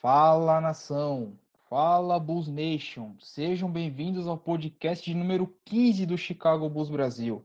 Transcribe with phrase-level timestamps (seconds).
[0.00, 1.32] Fala nação,
[1.70, 7.42] fala Bulls Nation, sejam bem-vindos ao podcast de número 15 do Chicago Bulls Brasil.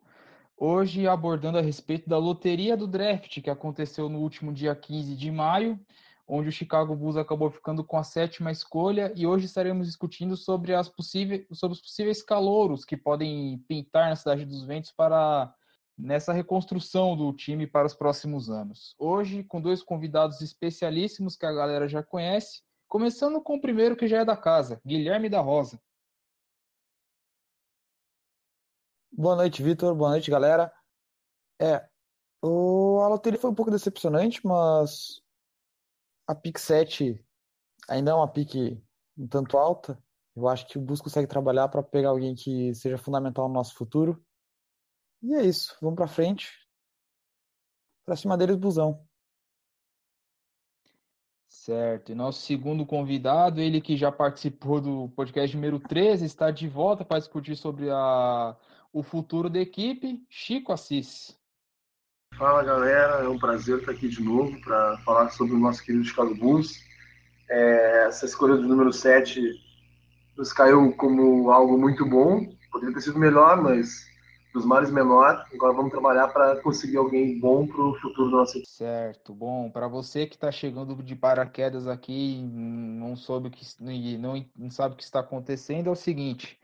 [0.57, 5.31] Hoje abordando a respeito da loteria do draft que aconteceu no último dia 15 de
[5.31, 5.79] maio,
[6.27, 10.75] onde o Chicago Bulls acabou ficando com a sétima escolha, e hoje estaremos discutindo sobre,
[10.75, 15.53] as possíveis, sobre os possíveis calouros que podem pintar na Cidade dos Ventos para
[15.97, 18.95] nessa reconstrução do time para os próximos anos.
[18.97, 24.07] Hoje, com dois convidados especialíssimos que a galera já conhece, começando com o primeiro que
[24.07, 25.81] já é da casa, Guilherme da Rosa.
[29.11, 29.93] Boa noite, Vitor.
[29.93, 30.73] Boa noite, galera.
[31.61, 31.87] É,
[32.41, 35.21] o, a loteria foi um pouco decepcionante, mas
[36.27, 37.23] a pick 7
[37.87, 38.81] ainda é uma pick
[39.17, 40.01] um tanto alta.
[40.35, 43.75] Eu acho que o Bus consegue trabalhar para pegar alguém que seja fundamental no nosso
[43.75, 44.23] futuro.
[45.21, 46.51] E é isso, vamos pra frente.
[48.05, 49.05] Pra cima deles, busão.
[51.47, 52.11] Certo.
[52.11, 57.05] E nosso segundo convidado, ele que já participou do podcast número 13, está de volta
[57.05, 58.55] para discutir sobre a,
[58.91, 61.37] o futuro da equipe, Chico Assis.
[62.35, 66.03] Fala galera, é um prazer estar aqui de novo para falar sobre o nosso querido
[66.03, 66.79] Chicago Bulls.
[67.49, 69.53] É, essa escolha do número 7
[70.35, 74.10] nos caiu como algo muito bom, poderia ter sido melhor, mas
[74.53, 75.45] dos males menor.
[75.53, 78.71] Agora vamos trabalhar para conseguir alguém bom para o futuro da nossa equipe.
[78.71, 79.69] Certo, bom.
[79.69, 83.65] Para você que está chegando de paraquedas aqui, não soube que
[84.17, 86.59] não, não sabe o que está acontecendo, é o seguinte: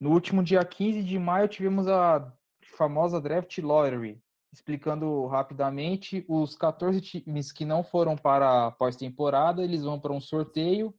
[0.00, 2.32] no último dia 15 de maio tivemos a
[2.76, 4.20] famosa draft lottery.
[4.52, 10.20] Explicando rapidamente, os 14 times que não foram para a pós-temporada, eles vão para um
[10.20, 10.94] sorteio,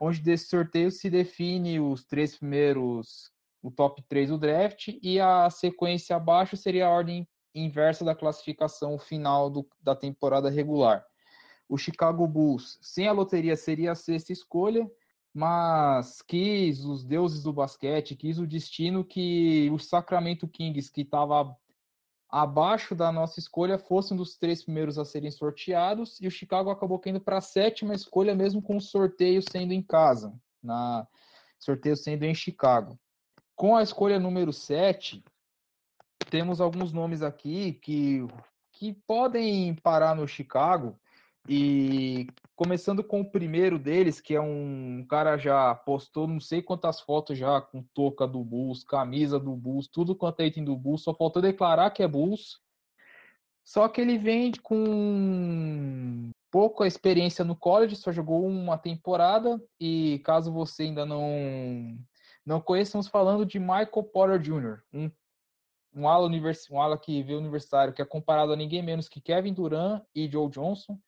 [0.00, 3.32] onde desse sorteio se define os três primeiros
[3.62, 8.98] o top 3 do draft, e a sequência abaixo seria a ordem inversa da classificação
[8.98, 11.04] final do, da temporada regular.
[11.68, 14.90] O Chicago Bulls, sem a loteria, seria a sexta escolha,
[15.32, 21.56] mas quis os deuses do basquete, quis o destino que o Sacramento Kings, que estava
[22.28, 26.70] abaixo da nossa escolha, fosse um dos três primeiros a serem sorteados, e o Chicago
[26.70, 30.32] acabou caindo para a sétima escolha, mesmo com o sorteio sendo em casa,
[30.62, 31.06] na
[31.58, 32.98] sorteio sendo em Chicago.
[33.60, 35.22] Com a escolha número 7,
[36.30, 38.26] temos alguns nomes aqui que,
[38.72, 40.98] que podem parar no Chicago.
[41.46, 42.26] E
[42.56, 47.36] começando com o primeiro deles, que é um cara já postou não sei quantas fotos
[47.36, 51.14] já com touca do Bulls, camisa do Bulls, tudo quanto é item do Bulls, só
[51.14, 52.60] faltou declarar que é Bulls.
[53.62, 60.50] Só que ele vem com pouca experiência no college, só jogou uma temporada e caso
[60.50, 61.98] você ainda não
[62.50, 65.08] não conheçamos falando de Michael Porter Jr., um,
[65.94, 69.20] um, ala, univers, um ala que veio universitário, que é comparado a ninguém menos que
[69.20, 70.98] Kevin Durant e Joe Johnson,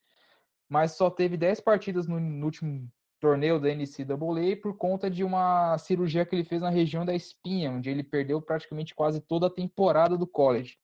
[0.69, 2.89] mas só teve 10 partidas no, no último
[3.19, 7.73] torneio da NCAA por conta de uma cirurgia que ele fez na região da espinha,
[7.73, 10.79] onde ele perdeu praticamente quase toda a temporada do college.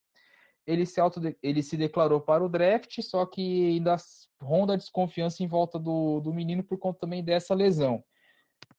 [0.67, 3.95] Ele se, auto, ele se declarou para o draft, só que ainda
[4.41, 8.03] ronda a desconfiança em volta do, do menino por conta também dessa lesão.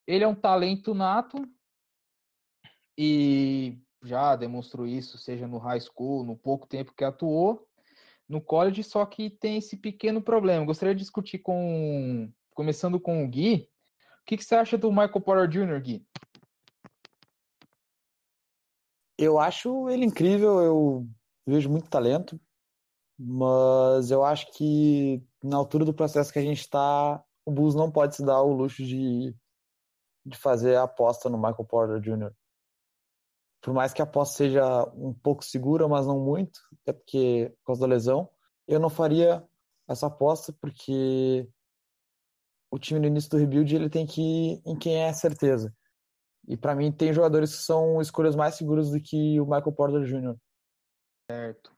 [0.06, 1.48] Ele é um talento nato,
[3.02, 7.66] e já demonstrou isso, seja no high school, no pouco tempo que atuou,
[8.28, 10.66] no college, só que tem esse pequeno problema.
[10.66, 13.70] Gostaria de discutir com, começando com o Gui,
[14.20, 16.06] o que, que você acha do Michael Porter Jr., Gui?
[19.16, 21.08] Eu acho ele incrível, eu
[21.46, 22.38] vejo muito talento,
[23.18, 27.90] mas eu acho que na altura do processo que a gente está, o Bulls não
[27.90, 29.34] pode se dar o luxo de,
[30.26, 32.30] de fazer a aposta no Michael Porter Jr
[33.60, 37.66] por mais que a aposta seja um pouco segura, mas não muito, até porque por
[37.66, 38.28] causa da lesão,
[38.66, 39.44] eu não faria
[39.88, 41.48] essa aposta porque
[42.70, 45.74] o time no início do rebuild ele tem que ir em quem é certeza.
[46.48, 50.02] E para mim tem jogadores que são escolhas mais seguras do que o Michael Porter
[50.04, 50.36] Jr.
[51.30, 51.72] Certo.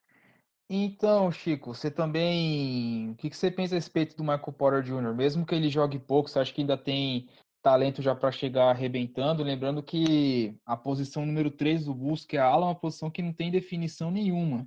[0.71, 3.11] Então, Chico, você também.
[3.11, 5.15] O que você pensa a respeito do Michael Porter Jr.?
[5.15, 7.29] Mesmo que ele jogue pouco, você acha que ainda tem
[7.63, 9.43] talento já para chegar arrebentando.
[9.43, 13.23] Lembrando que a posição número 3 do que é a ala, é uma posição que
[13.23, 14.67] não tem definição nenhuma.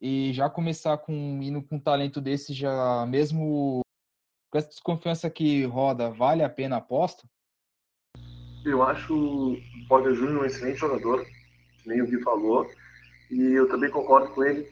[0.00, 1.12] E já começar com
[1.42, 3.80] indo com um talento desse, já mesmo
[4.50, 7.28] com essa desconfiança que roda, vale a pena a aposta?
[8.64, 11.24] Eu acho o Porter Júnior um excelente jogador,
[11.84, 12.66] nem o Gui falou,
[13.30, 14.68] e eu também concordo com ele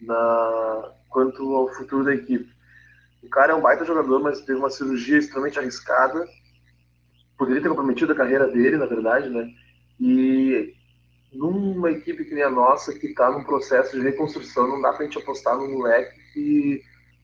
[0.00, 0.92] na...
[1.08, 2.52] quanto ao futuro da equipe.
[3.22, 6.28] O cara é um baita jogador, mas teve uma cirurgia extremamente arriscada
[7.36, 9.48] poderia ter comprometido a carreira dele, na verdade, né?
[10.00, 10.74] E
[11.32, 15.02] numa equipe que nem a nossa, que está num processo de reconstrução, não dá para
[15.02, 16.82] a gente apostar num moleque que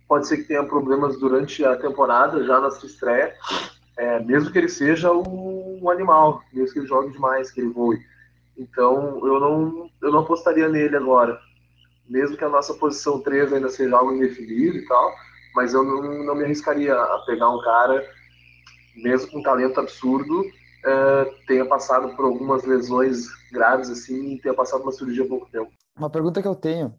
[0.08, 3.32] pode ser que tenha problemas durante a temporada, já na sua estreia,
[3.96, 7.98] é, mesmo que ele seja um, animal, mesmo que ele jogue demais, que ele voe.
[8.58, 11.38] Então, eu não, eu não apostaria nele agora.
[12.08, 15.14] Mesmo que a nossa posição 3 ainda seja algo indefinido e tal,
[15.54, 18.04] mas eu não, não me arriscaria a pegar um cara,
[18.96, 20.44] mesmo com talento absurdo,
[20.84, 25.50] é, tenha passado por algumas lesões graves assim e tenha passado uma cirurgia há pouco
[25.50, 25.70] tempo.
[25.96, 26.94] Uma pergunta que eu tenho: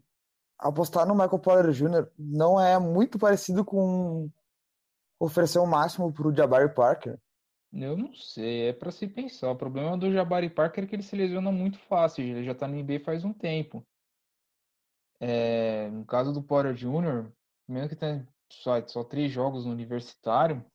[0.60, 2.08] apostar no Michael Porter Jr.
[2.18, 4.30] não é muito parecido com
[5.20, 7.18] oferecer o máximo para o Jabari Parker?
[7.74, 9.50] Eu não sei, é para se pensar.
[9.50, 12.68] O problema do Jabari Parker é que ele se lesiona muito fácil, ele já está
[12.68, 13.86] no NBA faz um tempo.
[15.20, 17.32] É, no caso do Porter Jr.,
[17.68, 20.66] mesmo que tenha só, só três jogos no universitário,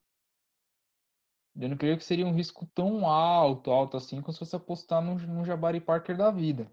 [1.58, 5.02] eu não creio que seria um risco tão alto, alto assim, como se fosse apostar
[5.02, 6.70] no, no Jabari Parker da vida.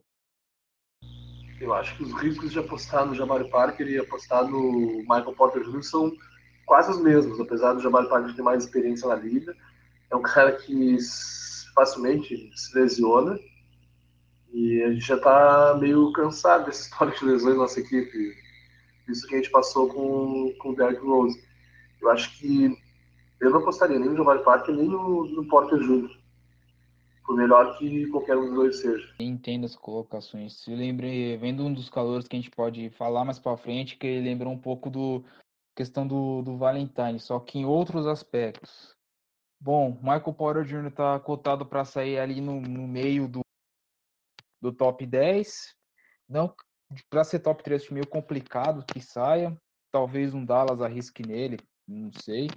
[1.60, 5.64] Eu acho que os riscos de apostar no Jabari Parker e apostar no Michael Porter
[5.64, 5.84] Jr.
[5.84, 6.12] são
[6.66, 9.56] quase os mesmos, apesar do Jabari Parker ter mais experiência na liga.
[10.12, 10.98] É um cara que
[11.74, 13.40] facilmente se lesiona
[14.52, 18.36] e a gente já está meio cansado dessa história de lesões na nossa equipe.
[19.08, 21.42] Isso que a gente passou com, com o Derrick Rose.
[22.02, 22.78] Eu acho que
[23.44, 26.10] eu não apostaria nem no Jabari Parker nem no, no Porter Jr.
[27.26, 29.14] Por melhor que qualquer um dos dois seja.
[29.20, 30.68] Entendo as colocações.
[30.68, 34.08] Eu lembrei, vendo um dos calores que a gente pode falar mais para frente, que
[34.08, 35.24] ele lembrou um pouco do
[35.76, 38.96] questão do, do Valentine, só que em outros aspectos.
[39.60, 40.88] Bom, Michael Porter Jr.
[40.88, 43.42] está cotado para sair ali no, no meio do,
[44.62, 45.74] do top 10.
[46.28, 46.54] Não
[47.10, 49.58] para ser top 3 meio complicado que saia.
[49.92, 51.58] Talvez um Dallas arrisque nele,
[51.88, 52.48] não sei.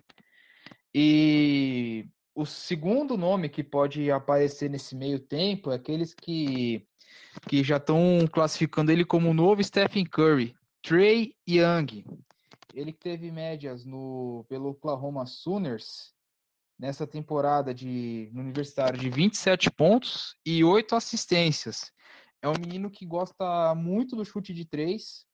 [0.98, 6.88] E o segundo nome que pode aparecer nesse meio tempo é aqueles que,
[7.46, 12.02] que já estão classificando ele como o novo Stephen Curry, Trey Young.
[12.72, 16.14] Ele teve médias no, pelo Oklahoma Sooners
[16.78, 21.92] nessa temporada de, no universitário de 27 pontos e 8 assistências.
[22.40, 25.25] É um menino que gosta muito do chute de três.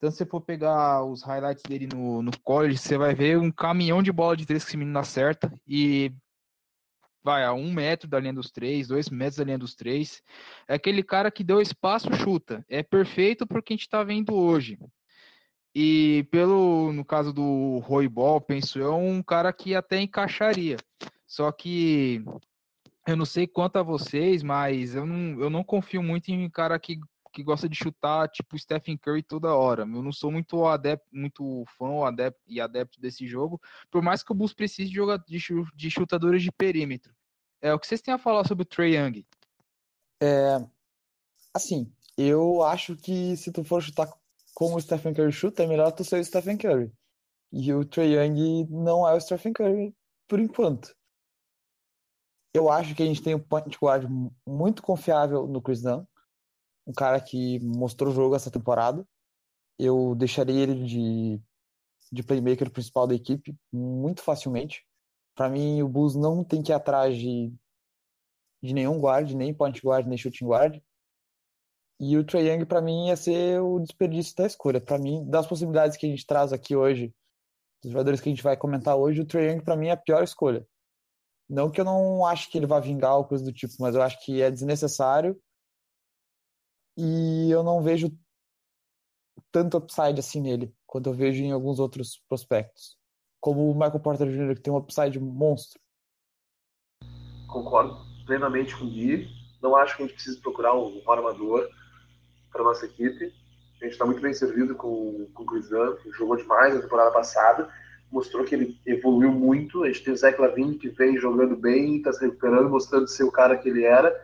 [0.00, 3.50] Então, se você for pegar os highlights dele no, no college, você vai ver um
[3.50, 5.52] caminhão de bola de três que esse menino acerta.
[5.68, 6.10] E
[7.22, 10.22] vai a um metro da linha dos três, dois metros da linha dos três.
[10.66, 12.64] É aquele cara que deu espaço, chuta.
[12.66, 14.78] É perfeito para o que a gente está vendo hoje.
[15.74, 20.78] E pelo, no caso do Roybal, penso eu, um cara que até encaixaria.
[21.26, 22.24] Só que
[23.06, 26.48] eu não sei quanto a vocês, mas eu não, eu não confio muito em um
[26.48, 26.98] cara que,
[27.32, 29.82] que gosta de chutar tipo Stephen Curry toda hora.
[29.82, 33.60] Eu não sou muito adepto, muito fã adepto, e adepto desse jogo,
[33.90, 37.14] por mais que o Bulls precise de, de, de chutadores de perímetro.
[37.60, 39.26] É o que vocês têm a falar sobre o Trey Young?
[40.22, 40.56] É,
[41.54, 44.10] assim, eu acho que se tu for chutar
[44.54, 46.92] como o Stephen Curry chuta, é melhor tu ser o Stephen Curry.
[47.52, 49.94] E o Trey Young não é o Stephen Curry
[50.28, 50.94] por enquanto.
[52.54, 54.08] Eu acho que a gente tem um point guard
[54.46, 56.04] muito confiável no Chris Dunn,
[56.90, 59.06] um cara que mostrou o jogo essa temporada.
[59.78, 61.40] Eu deixaria ele de,
[62.12, 64.84] de playmaker principal da equipe muito facilmente.
[65.34, 67.52] Para mim, o Bulls não tem que ir atrás de,
[68.62, 70.82] de nenhum guard, nem point guard, nem shooting guard.
[71.98, 74.80] E o Trae Young, para mim, ia ser o desperdício da escolha.
[74.80, 77.14] Para mim, das possibilidades que a gente traz aqui hoje,
[77.82, 79.96] dos jogadores que a gente vai comentar hoje, o Trae Young, para mim, é a
[79.96, 80.66] pior escolha.
[81.48, 84.02] Não que eu não acho que ele vá vingar ou coisa do tipo, mas eu
[84.02, 85.38] acho que é desnecessário.
[87.02, 88.12] E eu não vejo
[89.50, 92.94] tanto upside assim nele, quanto eu vejo em alguns outros prospectos.
[93.40, 95.80] Como o Michael Porter Jr., que tem um upside monstro.
[97.48, 99.26] Concordo plenamente com o Gui.
[99.62, 101.66] Não acho que a gente precise procurar um armador
[102.52, 103.32] para nossa equipe.
[103.80, 106.82] A gente está muito bem servido com, com o Chris Dunn, que jogou demais na
[106.82, 107.72] temporada passada,
[108.12, 109.84] mostrou que ele evoluiu muito.
[109.84, 113.24] A gente tem o Zach Lavine, que vem jogando bem, está se recuperando, mostrando ser
[113.24, 114.14] o cara que ele era,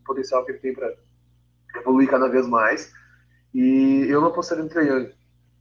[0.00, 0.92] o potencial que ele tem para
[1.74, 2.92] evoluir cada vez mais.
[3.54, 5.12] E eu não apostaria no Trae Young,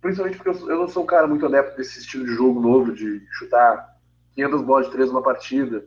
[0.02, 2.92] principalmente porque eu, eu não sou um cara muito adepto desse estilo de jogo novo,
[2.92, 3.94] de chutar
[4.36, 5.86] 500 bolas de três numa partida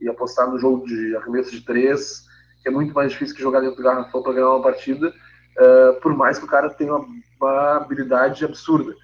[0.00, 2.24] e apostar no jogo de arremesso de três,
[2.62, 5.12] que é muito mais difícil que jogar dentro do garrafão para ganhar uma partida
[5.60, 7.06] uh, por mais que o cara tenha uma,
[7.40, 8.94] uma, habilidade absurda.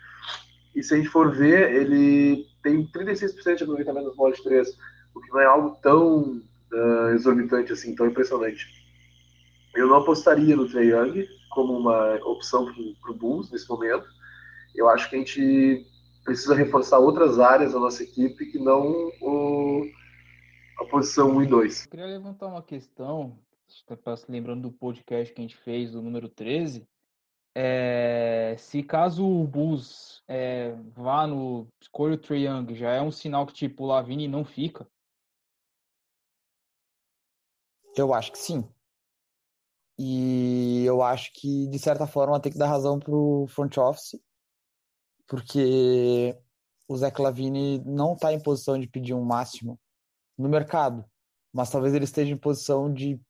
[0.74, 4.68] E se a gente for ver, ele tem 36% de aproveitamento das bolas de três,
[5.14, 6.42] o que não é algo tão
[6.72, 8.75] uh, exorbitante assim, tão impressionante.
[9.76, 12.66] Eu não apostaria no Trey Young como uma opção
[13.00, 14.06] para o Bulls nesse momento.
[14.74, 15.86] Eu acho que a gente
[16.24, 19.86] precisa reforçar outras áreas da nossa equipe que não o,
[20.80, 21.84] a posição 1 e 2.
[21.84, 23.38] Eu queria levantar uma questão
[24.28, 26.86] lembrando do podcast que a gente fez, o número 13,
[27.54, 33.10] É, se caso o Bulls é, vá no escolha o Trae Young, já é um
[33.10, 34.86] sinal que tipo o Lavine não fica?
[37.96, 38.68] Eu acho que sim.
[39.98, 44.20] E eu acho que, de certa forma, tem que dar razão pro front office,
[45.26, 46.38] porque
[46.86, 49.80] o Zé Clavini não está em posição de pedir um máximo
[50.36, 51.04] no mercado,
[51.52, 53.20] mas talvez ele esteja em posição de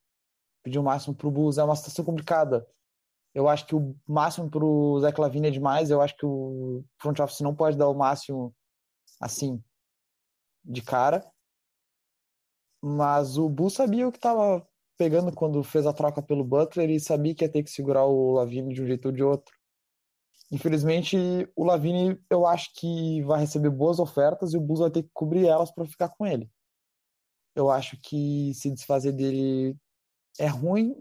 [0.62, 1.58] pedir um máximo pro Bulls.
[1.58, 2.66] É uma situação complicada.
[3.32, 7.18] Eu acho que o máximo pro Zé Clavini é demais, eu acho que o front
[7.20, 8.54] office não pode dar o máximo
[9.20, 9.62] assim,
[10.64, 11.25] de cara.
[12.82, 14.66] Mas o Bulls sabia o que estava
[14.97, 18.33] pegando quando fez a troca pelo Butler e sabia que ia ter que segurar o
[18.33, 19.55] Lavine de um jeito ou de outro.
[20.50, 21.17] Infelizmente,
[21.57, 25.11] o Lavine eu acho que vai receber boas ofertas e o Bulls vai ter que
[25.12, 26.50] cobrir elas para ficar com ele.
[27.55, 29.76] Eu acho que se desfazer dele
[30.38, 30.95] é ruim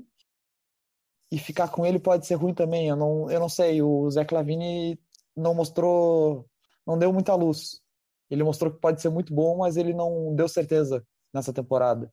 [1.31, 2.87] e ficar com ele pode ser ruim também.
[2.87, 3.81] Eu não, eu não sei.
[3.81, 4.99] O Zé Clavini
[5.35, 6.49] não mostrou,
[6.85, 7.81] não deu muita luz.
[8.29, 12.11] Ele mostrou que pode ser muito bom, mas ele não deu certeza nessa temporada.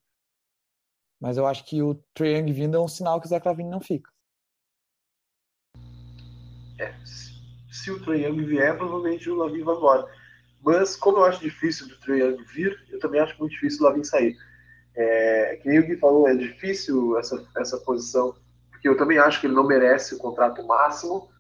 [1.23, 3.71] Mas eu acho que o Trae Young vindo é um sinal que o Zé Clavini
[3.71, 4.11] não fica.
[6.81, 6.93] É,
[7.71, 10.05] se o Trae Young vier, provavelmente o Lavin vai embora.
[10.65, 13.89] Mas, como eu acho difícil do Trae Young vir, eu também acho muito difícil o
[13.89, 14.37] Lavin sair.
[14.97, 18.35] É, que nem o Gui falou, é difícil essa, essa posição,
[18.73, 21.31] porque eu também acho que ele não merece o contrato máximo,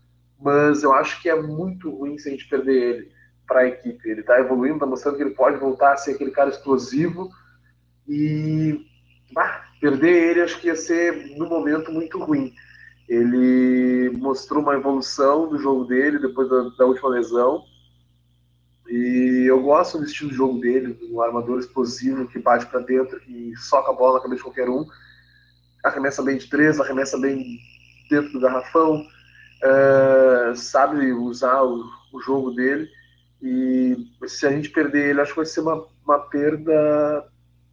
[0.40, 3.12] mas eu acho que é muito ruim se a gente perder ele
[3.48, 4.08] para a equipe.
[4.08, 7.28] Ele está evoluindo, está mostrando que ele pode voltar a ser aquele cara explosivo
[8.08, 8.86] e
[9.32, 12.54] bah, perder ele acho que ia ser no momento muito ruim.
[13.08, 17.64] Ele mostrou uma evolução do jogo dele depois da, da última lesão.
[18.88, 23.18] E eu gosto do estilo de jogo dele, um armador explosivo que bate para dentro,
[23.18, 24.86] que soca a bola na cabeça de qualquer um.
[25.82, 27.58] Arremessa bem de três, arremessa bem
[28.08, 32.88] dentro do garrafão, uh, sabe usar o, o, jogo dele.
[33.42, 33.96] E
[34.26, 37.26] se a gente perder ele, acho que vai ser uma, uma perda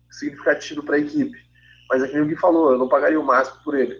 [0.10, 1.49] significativa para a equipe.
[1.90, 4.00] Mas é que o Gui falou, eu não pagaria o máximo por ele.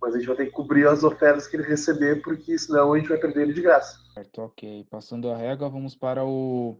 [0.00, 2.98] Mas a gente vai ter que cobrir as ofertas que ele receber, porque senão a
[2.98, 3.98] gente vai perder ele de graça.
[4.12, 4.86] Certo, ok.
[4.90, 6.78] Passando a régua, vamos para o,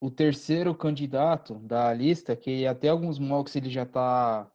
[0.00, 4.48] o terceiro candidato da lista, que até alguns mocks ele já está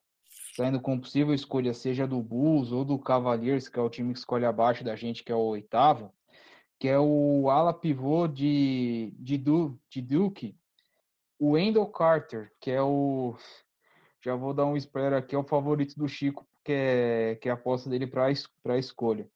[0.55, 4.19] saindo como possível escolha, seja do Bulls ou do Cavaliers, que é o time que
[4.19, 6.11] escolhe abaixo da gente, que é o oitavo,
[6.79, 10.57] que é o ala pivô de, de, du, de Duke,
[11.38, 13.35] o Wendell Carter, que é o
[14.21, 17.51] já vou dar um spoiler aqui, é o favorito do Chico, que é, que é
[17.51, 19.29] a aposta dele para a escolha.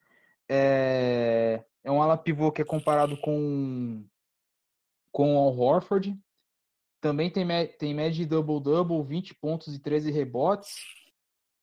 [0.49, 4.05] É, é um ala pivô que é comparado com,
[5.11, 6.17] com o Al Horford.
[6.99, 7.45] Também tem,
[7.77, 10.75] tem média de double-double, 20 pontos e 13 rebotes.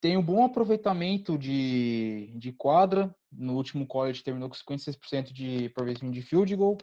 [0.00, 3.14] Tem um bom aproveitamento de, de quadra.
[3.30, 6.78] No último college terminou com 56% de aproveitamento de field goal.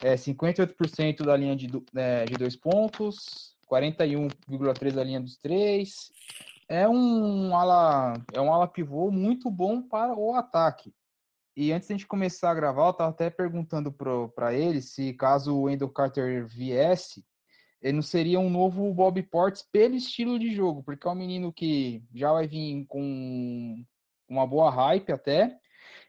[0.00, 6.10] É, 58% da linha de, é, de dois pontos, 41,3 da linha dos três.
[6.68, 10.92] É um ala, é um ala pivô muito bom para o ataque.
[11.56, 15.14] E antes de a gente começar a gravar, eu estava até perguntando para ele se
[15.14, 17.24] caso o Wendell Carter viesse,
[17.80, 21.52] ele não seria um novo Bob Portes pelo estilo de jogo, porque é um menino
[21.52, 23.82] que já vai vir com
[24.28, 25.56] uma boa hype até,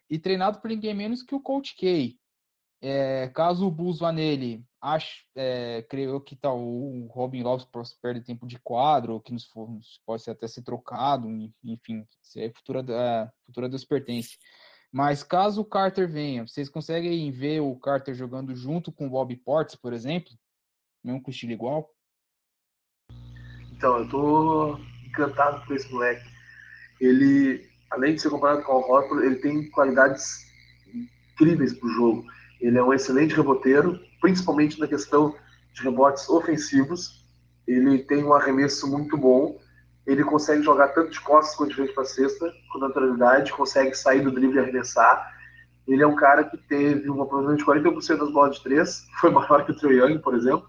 [0.09, 2.17] e treinado por ninguém menos que o Coach K.
[2.79, 7.67] É, caso o Bulls vá nele, acho, é, creio que tal o Robin Lopes
[7.99, 9.67] perde tempo de quadro, que nos for,
[10.05, 11.27] pode até ser trocado,
[11.63, 14.37] enfim, isso é futura, a futura Deus pertence.
[14.91, 19.35] Mas caso o Carter venha, vocês conseguem ver o Carter jogando junto com o Bob
[19.37, 20.31] Portes, por exemplo?
[21.03, 21.91] Mesmo com estilo igual?
[23.71, 26.27] Então, eu tô encantado com esse moleque.
[27.01, 30.45] Ele, além de ser comparado com o Horford, ele tem qualidades
[31.33, 35.35] incríveis pro jogo ele é um excelente reboteiro, principalmente na questão
[35.73, 37.25] de rebotes ofensivos.
[37.67, 39.59] Ele tem um arremesso muito bom.
[40.05, 44.21] Ele consegue jogar tanto de costas quanto de frente para cesta, com naturalidade, consegue sair
[44.21, 45.35] do drible e arremessar.
[45.87, 49.29] Ele é um cara que teve uma aproveitamento de 41% das bolas de três, foi
[49.29, 50.67] maior que o Trae Young, por exemplo,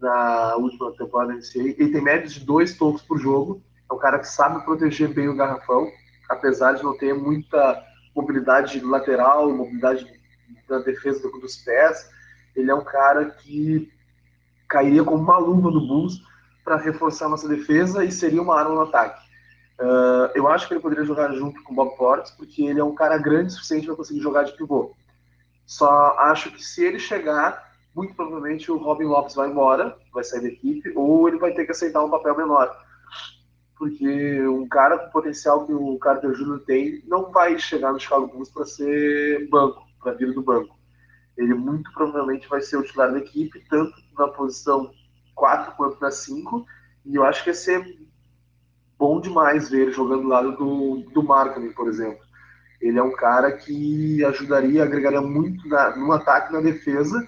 [0.00, 1.74] na última temporada da NCAA.
[1.78, 3.62] Ele tem médias de dois toques por jogo.
[3.90, 5.90] É um cara que sabe proteger bem o garrafão,
[6.30, 7.82] apesar de não ter muita
[8.14, 10.06] mobilidade lateral, mobilidade
[10.68, 12.10] da defesa dos pés.
[12.54, 13.90] Ele é um cara que
[14.68, 16.22] cairia como uma luva no Bulls
[16.64, 19.22] para reforçar nossa defesa e seria uma arma no ataque.
[19.78, 22.84] Uh, eu acho que ele poderia jogar junto com o Bob Portes, porque ele é
[22.84, 24.94] um cara grande o suficiente para conseguir jogar de pivô.
[25.66, 30.42] Só acho que se ele chegar, muito provavelmente o Robin Lopes vai embora, vai sair
[30.42, 32.76] da equipe, ou ele vai ter que aceitar um papel menor.
[33.76, 36.60] porque um cara com potencial que o Carter Jr.
[36.64, 40.78] tem não vai chegar no Chicago Bulls para ser banco, para vir do banco.
[41.36, 44.92] Ele muito provavelmente vai ser o titular da equipe, tanto na posição
[45.34, 46.64] 4 quanto na 5,
[47.06, 47.98] e eu acho que ia ser
[48.96, 52.22] bom demais ver ele jogando do lado do, do Markkinen, por exemplo.
[52.80, 57.26] Ele é um cara que ajudaria, agregaria muito na, no ataque na defesa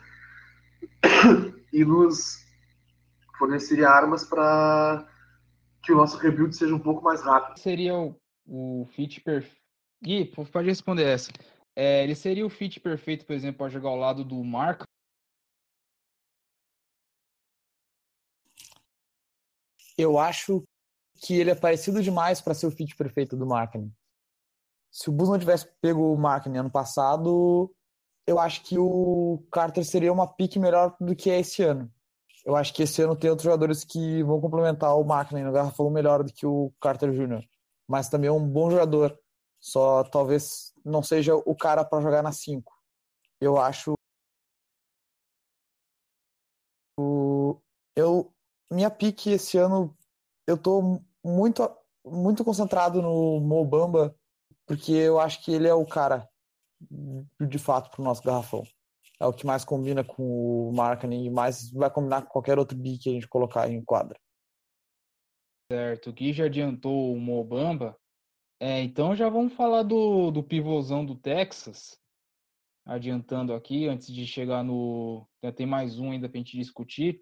[1.73, 2.45] e nos
[3.39, 5.07] forneceria armas para
[5.83, 7.59] que o nosso rebuild seja um pouco mais rápido.
[7.59, 8.15] Seria o,
[8.47, 9.57] o fit perfeito.
[10.03, 11.31] Gui, pode responder essa.
[11.77, 14.85] É, ele seria o fit perfeito, por exemplo, para jogar ao lado do Marco?
[19.99, 20.65] Eu acho
[21.21, 23.95] que ele é parecido demais para ser o fit perfeito do Markkinen.
[24.91, 27.71] Se o Bulls não tivesse pego o Markkinen ano passado,
[28.27, 31.93] eu acho que o Carter seria uma pique melhor do que é esse ano.
[32.45, 35.91] Eu acho que esse ano tem outros jogadores que vão complementar o Máquina no garrafão
[35.91, 37.45] melhor do que o Carter Jr.
[37.89, 39.19] Mas também é um bom jogador.
[39.61, 42.73] Só talvez não seja o cara para jogar na 5.
[43.41, 43.95] Eu acho.
[47.95, 48.33] Eu,
[48.71, 49.97] minha pique esse ano,
[50.47, 51.63] eu tô muito,
[52.05, 54.15] muito concentrado no Mobamba,
[54.67, 56.29] porque eu acho que ele é o cara
[57.41, 58.63] de fato para o nosso garrafão
[59.19, 62.77] é o que mais combina com o marketing e mais vai combinar com qualquer outro
[62.77, 64.19] big que a gente colocar em quadra.
[65.73, 67.99] Certo, o Gui já adiantou o Mobamba.
[68.59, 71.99] É, então já vamos falar do, do pivôzão do Texas.
[72.85, 75.27] Adiantando aqui, antes de chegar no.
[75.57, 77.21] Tem mais um ainda para a gente discutir.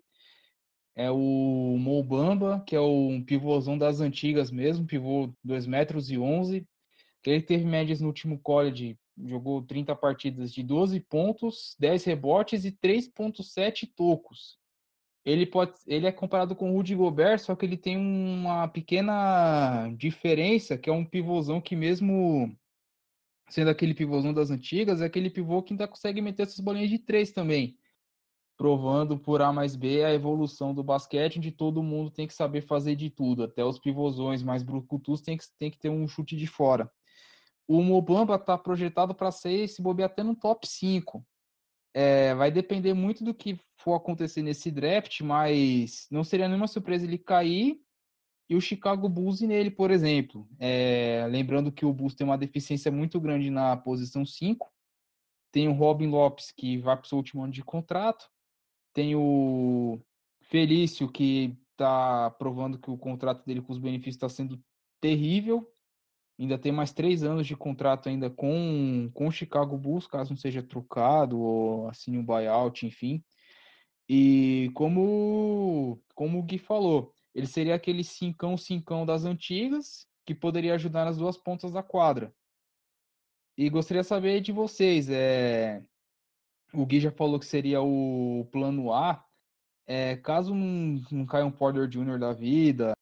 [0.94, 6.66] É o Mobamba, que é um pivôzão das antigas mesmo, pivô 2 metros e 11.
[7.22, 12.64] Que ele teve médias no último college jogou 30 partidas de 12 pontos, 10 rebotes
[12.64, 14.58] e 3.7 tocos.
[15.24, 19.88] Ele pode, ele é comparado com o Rudy Gobert, só que ele tem uma pequena
[19.96, 22.54] diferença, que é um pivôzão que mesmo
[23.48, 26.98] sendo aquele pivôzão das antigas, é aquele pivô que ainda consegue meter essas bolinhas de
[26.98, 27.78] três também,
[28.56, 32.62] provando por A mais B a evolução do basquete, onde todo mundo tem que saber
[32.62, 36.36] fazer de tudo, até os pivôzões mais brucutus tem que, tem que ter um chute
[36.36, 36.90] de fora
[37.66, 41.24] o Mobamba está projetado para ser, se bobear até no top 5.
[41.94, 47.06] É, vai depender muito do que for acontecer nesse draft, mas não seria nenhuma surpresa
[47.06, 47.80] ele cair
[48.48, 50.46] e o Chicago Bulls nele, por exemplo.
[50.58, 54.70] É, lembrando que o Bulls tem uma deficiência muito grande na posição 5.
[55.52, 58.28] Tem o Robin Lopes, que vai para o seu último ano de contrato.
[58.92, 60.00] Tem o
[60.42, 64.62] Felício, que está provando que o contrato dele com os benefícios está sendo
[65.00, 65.73] terrível
[66.38, 70.36] ainda tem mais três anos de contrato ainda com, com o Chicago Bulls, caso não
[70.36, 73.22] seja trocado ou assine um buyout, enfim.
[74.08, 80.74] E como, como o Gui falou, ele seria aquele cincão cincão das antigas que poderia
[80.74, 82.34] ajudar nas duas pontas da quadra.
[83.56, 85.82] E gostaria de saber de vocês, é...
[86.72, 89.24] o Gui já falou que seria o plano A,
[89.86, 92.18] é, caso não, não caia um Porter Jr.
[92.18, 92.94] da vida,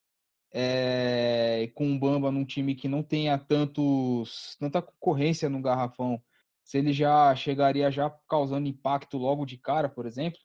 [0.52, 6.22] é, com o Bamba num time que não tenha tantos, tanta concorrência no garrafão,
[6.64, 10.38] se ele já chegaria já causando impacto logo de cara, por exemplo?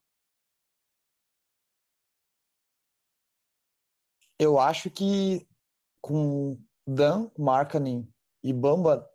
[4.39, 5.47] Eu acho que
[6.01, 8.07] com Dan, Markkanen
[8.43, 9.09] e Bamba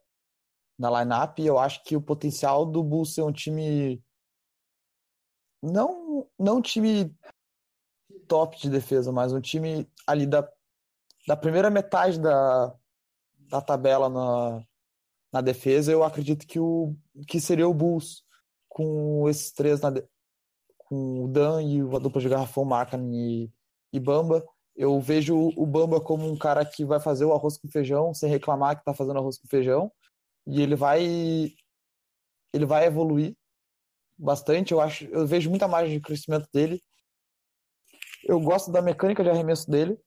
[0.79, 4.03] na lineup, eu acho que o potencial do Bulls ser um time
[5.63, 7.17] não não um time
[8.27, 10.43] top de defesa, mas um time ali da
[11.27, 12.75] da primeira metade da,
[13.49, 14.65] da tabela na,
[15.33, 18.25] na defesa, eu acredito que, o, que seria o Bulls
[18.69, 19.93] com esses três, na,
[20.79, 23.51] com o Dan e a dupla de garrafão, Marcan e,
[23.93, 24.45] e Bamba.
[24.75, 28.29] Eu vejo o Bamba como um cara que vai fazer o arroz com feijão, sem
[28.29, 29.93] reclamar que está fazendo arroz com feijão,
[30.47, 31.53] e ele vai
[32.53, 33.37] ele vai evoluir
[34.19, 34.73] bastante.
[34.73, 36.83] Eu acho, eu vejo muita margem de crescimento dele.
[38.25, 39.99] Eu gosto da mecânica de arremesso dele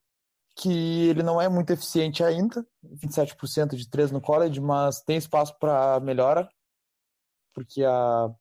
[0.56, 5.54] que ele não é muito eficiente ainda, 27% de 3 no college, mas tem espaço
[5.58, 6.48] para melhora,
[7.52, 8.34] porque a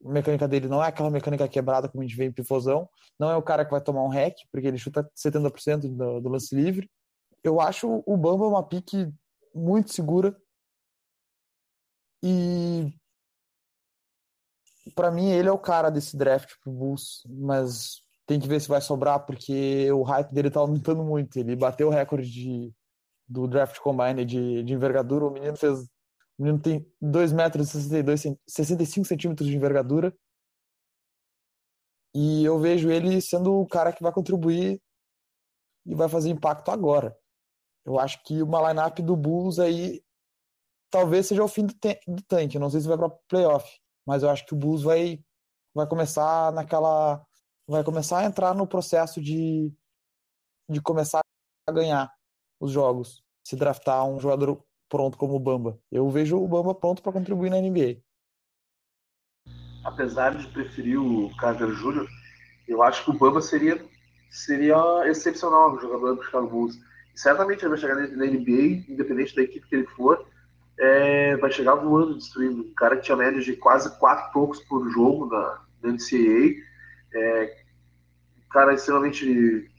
[0.00, 3.36] mecânica dele não é aquela mecânica quebrada como a gente vê em pifozão, não é
[3.36, 6.88] o cara que vai tomar um hack, porque ele chuta 70% do, do lance livre.
[7.42, 9.12] Eu acho o Bamba uma pique
[9.52, 10.40] muito segura
[12.22, 12.92] e
[14.94, 18.68] para mim ele é o cara desse draft pro Bulls, mas tem que ver se
[18.68, 21.38] vai sobrar, porque o hype dele tá aumentando muito.
[21.38, 22.74] Ele bateu o recorde de,
[23.26, 25.24] do draft combine de, de envergadura.
[25.24, 25.80] O menino fez.
[26.38, 30.14] O menino tem 2 metros e 62, 65 centímetros de envergadura.
[32.14, 34.78] E eu vejo ele sendo o cara que vai contribuir
[35.86, 37.16] e vai fazer impacto agora.
[37.84, 40.02] Eu acho que uma lineup do Bulls aí
[40.90, 41.74] talvez seja o fim do,
[42.06, 42.58] do tanque.
[42.58, 43.66] Não sei se vai para playoff,
[44.06, 45.18] mas eu acho que o Bulls vai
[45.74, 47.24] vai começar naquela
[47.68, 49.72] vai começar a entrar no processo de
[50.68, 51.20] de começar
[51.66, 52.12] a ganhar
[52.60, 55.78] os jogos, se draftar um jogador pronto como o Bamba.
[55.90, 58.02] Eu vejo o Bamba pronto para contribuir na NBA.
[59.84, 62.06] Apesar de preferir o Carter Jr.,
[62.66, 63.82] eu acho que o Bamba seria
[64.30, 64.76] seria
[65.06, 66.78] excepcional no jogador do Chicago Bulls.
[67.14, 70.26] certamente ele vai chegar na NBA, independente da equipe que ele for,
[70.78, 72.62] é, vai chegar voando, destruindo.
[72.62, 76.67] Um cara que tinha média de quase quatro poucos por jogo na, na NCAA.
[77.14, 77.56] É,
[78.36, 79.70] um cara extremamente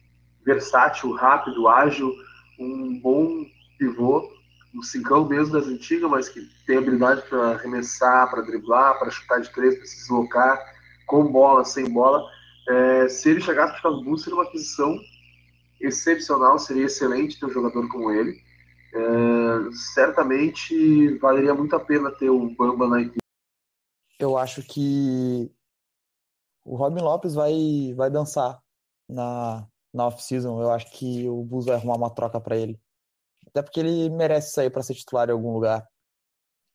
[0.45, 2.13] versátil, rápido, ágil,
[2.59, 3.45] um bom
[3.77, 4.29] pivô,
[4.73, 9.41] um cincão mesmo das antigas, mas que tem habilidade para arremessar, para driblar, para chutar
[9.41, 10.59] de três, para se deslocar,
[11.07, 12.23] com bola, sem bola.
[12.67, 14.95] É, se ele chegasse para o Chicago Bulls, seria uma aquisição
[15.81, 18.37] excepcional, seria excelente ter um jogador como ele.
[18.93, 23.17] É, certamente valeria muito a pena ter o Bamba na equipe.
[24.19, 25.51] Eu acho que
[26.63, 28.61] o Robin Lopes vai, vai dançar
[29.07, 30.61] na, na off-season.
[30.61, 32.79] Eu acho que o Bulls vai arrumar uma troca para ele.
[33.47, 35.87] Até porque ele merece sair para ser titular em algum lugar.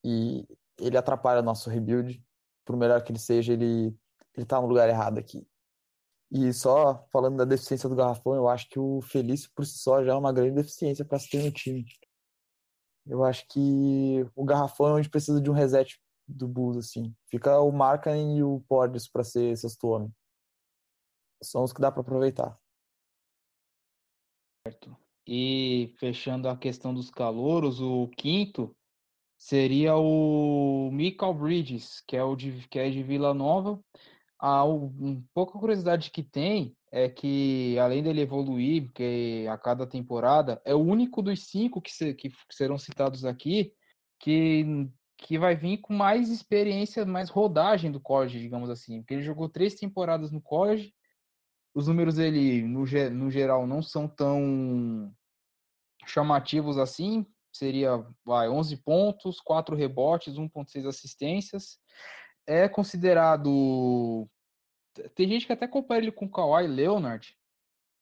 [0.05, 0.47] E
[0.79, 2.23] ele atrapalha nosso rebuild.
[2.65, 3.95] Por melhor que ele seja, ele,
[4.35, 5.47] ele tá no lugar errado aqui.
[6.31, 10.03] E só falando da deficiência do Garrafão, eu acho que o Felício por si só
[10.03, 11.85] já é uma grande deficiência para se ter no time.
[13.07, 17.15] Eu acho que o Garrafão é onde precisa de um reset do Bulls, assim.
[17.31, 20.13] Fica o Markkanen e o Portis para ser sexto homem.
[21.43, 22.59] São os que dá para aproveitar.
[24.67, 24.97] Certo.
[25.27, 28.75] E fechando a questão dos calouros, o quinto
[29.37, 33.83] seria o Michael Bridges, que é o de, que é de Vila Nova
[34.39, 40.61] a um, pouca curiosidade que tem é que, além dele evoluir, que a cada temporada,
[40.67, 43.73] é o único dos cinco que, se, que serão citados aqui
[44.21, 49.01] que, que vai vir com mais experiência, mais rodagem do college, digamos assim.
[49.01, 50.93] Porque ele jogou três temporadas no college,
[51.75, 55.15] os números dele, no, no geral, não são tão
[56.07, 57.27] chamativos assim.
[57.53, 61.79] Seria vai, 11 pontos, 4 rebotes, 1,6 assistências
[62.47, 64.29] é considerado.
[65.15, 67.37] Tem gente que até compara ele com o Kawhi Leonard.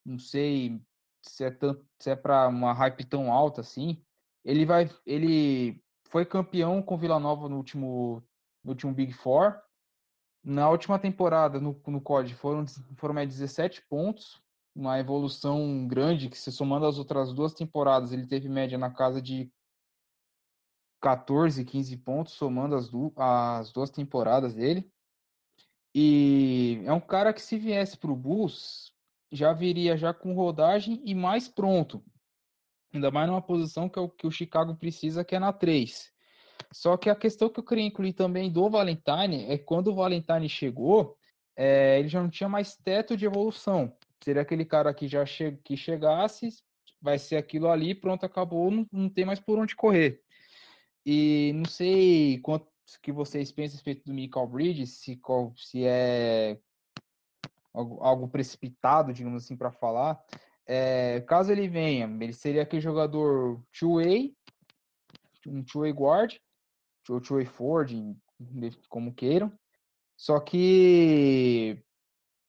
[0.05, 0.81] Não sei
[1.23, 1.57] se é,
[2.01, 4.03] se é para uma hype tão alta assim.
[4.45, 4.91] Ele vai.
[5.07, 8.23] Ele foi campeão com Vila Nova no último,
[8.63, 9.59] no último Big Four.
[10.45, 14.43] Na última temporada no, no COD foram, foram mais 17 pontos,
[14.75, 19.23] uma evolução grande que se somando às outras duas temporadas ele teve média na casa
[19.23, 19.51] de
[21.01, 24.93] 14, 15 pontos, somando as, du as duas temporadas dele.
[25.95, 28.93] E é um cara que se viesse para o Bulls,
[29.31, 32.05] já viria já com rodagem e mais pronto.
[32.93, 36.13] Ainda mais numa posição que é o que o Chicago precisa, que é na 3.
[36.73, 40.49] Só que a questão que eu queria incluir também do Valentine é quando o Valentine
[40.49, 41.17] chegou,
[41.57, 43.97] é, ele já não tinha mais teto de evolução.
[44.23, 46.49] Seria aquele cara que já che que chegasse,
[47.01, 50.23] vai ser aquilo ali, pronto, acabou, não, não tem mais por onde correr.
[51.05, 52.69] E não sei quanto
[53.03, 55.21] que vocês pensam a respeito do Michael Bridges, se,
[55.57, 56.59] se é
[57.73, 60.23] algo, algo precipitado, digamos assim, para falar.
[60.75, 64.35] É, caso ele venha, ele seria aquele jogador two-way,
[65.47, 66.39] um two-way guard,
[67.11, 68.17] ou two-way forward,
[68.89, 69.53] como queiram.
[70.17, 71.79] Só que,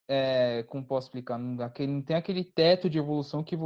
[0.08, 3.58] é, como posso explicar, não, não tem aquele teto de evolução que,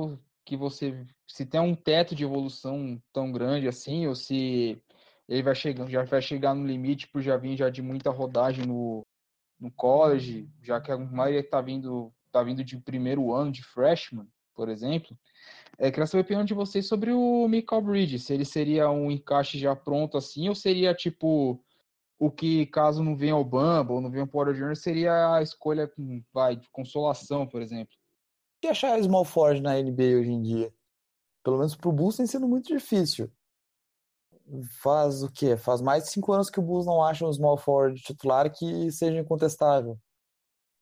[0.44, 4.82] que você se tem um teto de evolução tão grande assim, ou se
[5.30, 8.66] ele vai chegar, já vai chegar no limite por já vir já de muita rodagem
[8.66, 9.06] no,
[9.60, 14.28] no college, já que a maioria está vindo tá vindo de primeiro ano de freshman,
[14.58, 15.18] por exemplo.
[15.78, 19.10] É, queria saber a opinião de vocês sobre o Michael Bridges, se ele seria um
[19.10, 21.64] encaixe já pronto assim, ou seria tipo
[22.20, 25.42] o que, caso não venha o Bamba ou não venha o Porter Jr., seria a
[25.42, 25.90] escolha
[26.34, 27.96] vai, de consolação, por exemplo
[28.62, 30.74] que achar small forward na NBA hoje em dia?
[31.44, 33.32] Pelo menos pro Bulls tem sido muito difícil.
[34.82, 35.58] Faz o quê?
[35.58, 38.92] Faz mais de cinco anos que o Bulls não acha um small forward titular que
[38.92, 39.98] seja incontestável.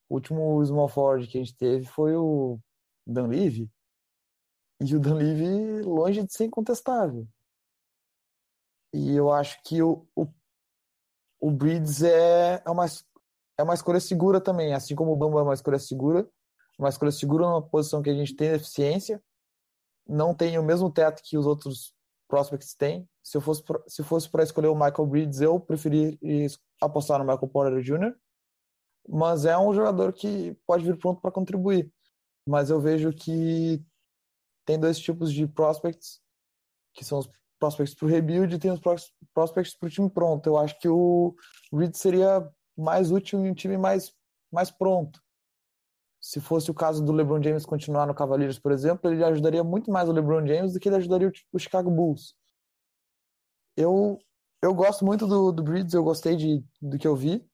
[0.09, 2.59] O último small forward que a gente teve foi o
[3.05, 3.69] Dan Levy.
[4.81, 7.27] E o Dan Levy longe de ser incontestável.
[8.93, 10.27] E eu acho que o, o,
[11.39, 12.85] o Breeds é, é, uma,
[13.57, 14.73] é uma escolha segura também.
[14.73, 16.29] Assim como o Bamba é uma escolha segura,
[16.79, 19.21] uma escolha segura numa posição que a gente tem deficiência,
[20.07, 21.93] não tem o mesmo teto que os outros
[22.27, 23.07] prospects têm.
[23.23, 26.17] Se eu fosse se fosse para escolher o Michael Bridges, eu preferiria
[26.81, 28.15] apostar no Michael Porter Jr.
[29.07, 31.91] Mas é um jogador que pode vir pronto para contribuir.
[32.47, 33.83] Mas eu vejo que
[34.65, 36.21] tem dois tipos de prospects,
[36.93, 37.29] que são os
[37.59, 38.81] prospects para o rebuild e tem os
[39.33, 40.47] prospects para o time pronto.
[40.47, 41.35] Eu acho que o
[41.73, 44.13] Reed seria mais útil em um time mais,
[44.51, 45.21] mais pronto.
[46.21, 49.91] Se fosse o caso do LeBron James continuar no Cavaliers, por exemplo, ele ajudaria muito
[49.91, 52.35] mais o LeBron James do que ele ajudaria o, Chicago Bulls.
[53.77, 54.17] Eu,
[54.61, 57.47] eu gosto muito do, do Breeds, eu gostei de, do que eu vi,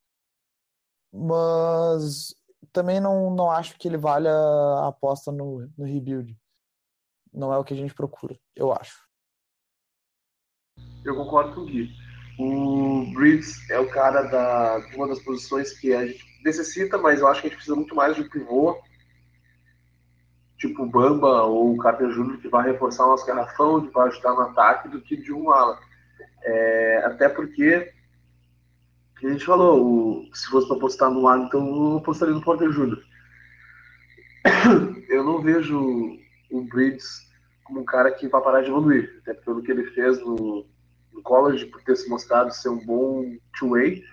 [1.11, 2.33] mas
[2.71, 6.37] também não, não acho que ele valha a aposta no, no rebuild.
[7.33, 9.01] Não é o que a gente procura, eu acho.
[11.03, 11.89] Eu concordo com o Gui.
[12.39, 17.27] O Breeds é o cara da, uma das posições que a gente necessita, mas eu
[17.27, 18.81] acho que a gente precisa muito mais de pivô,
[20.57, 24.07] tipo o Bamba ou o Carter Júnior, que vai reforçar o nosso garrafão, que vai
[24.07, 25.79] ajudar no ataque, do que de um ala.
[26.43, 27.91] É, até porque,
[29.27, 32.71] a gente falou, o, se fosse para apostar no ala, então eu apostaria no Porter
[32.71, 33.01] Júnior.
[35.09, 36.17] Eu não vejo
[36.49, 37.29] o Breeds
[37.63, 40.65] como um cara que vai parar de evoluir, até pelo que ele fez no,
[41.13, 44.03] no college, por ter se mostrado ser um bom two-way.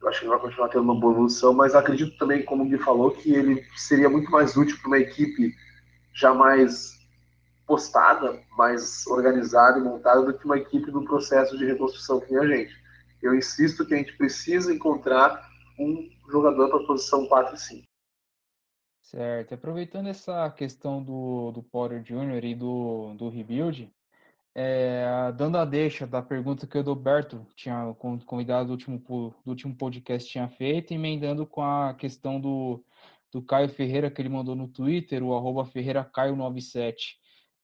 [0.00, 2.68] Eu acho que ele vai continuar tendo uma boa evolução, mas acredito também, como o
[2.68, 5.54] Gui falou, que ele seria muito mais útil para uma equipe
[6.12, 6.96] já mais
[7.66, 12.42] postada, mais organizada e montada do que uma equipe no processo de reconstrução que nem
[12.42, 12.85] a gente.
[13.22, 15.48] Eu insisto que a gente precisa encontrar
[15.78, 17.86] um jogador para a posição 4 e 5.
[19.02, 19.54] Certo.
[19.54, 22.44] Aproveitando essa questão do, do Potter Jr.
[22.44, 23.92] e do, do rebuild,
[24.52, 28.98] é, dando a deixa da pergunta que o Adalberto tinha convidado do último,
[29.44, 32.82] do último podcast tinha feito, emendando com a questão do,
[33.30, 37.16] do Caio Ferreira que ele mandou no Twitter, o arroba ferreiracaio97.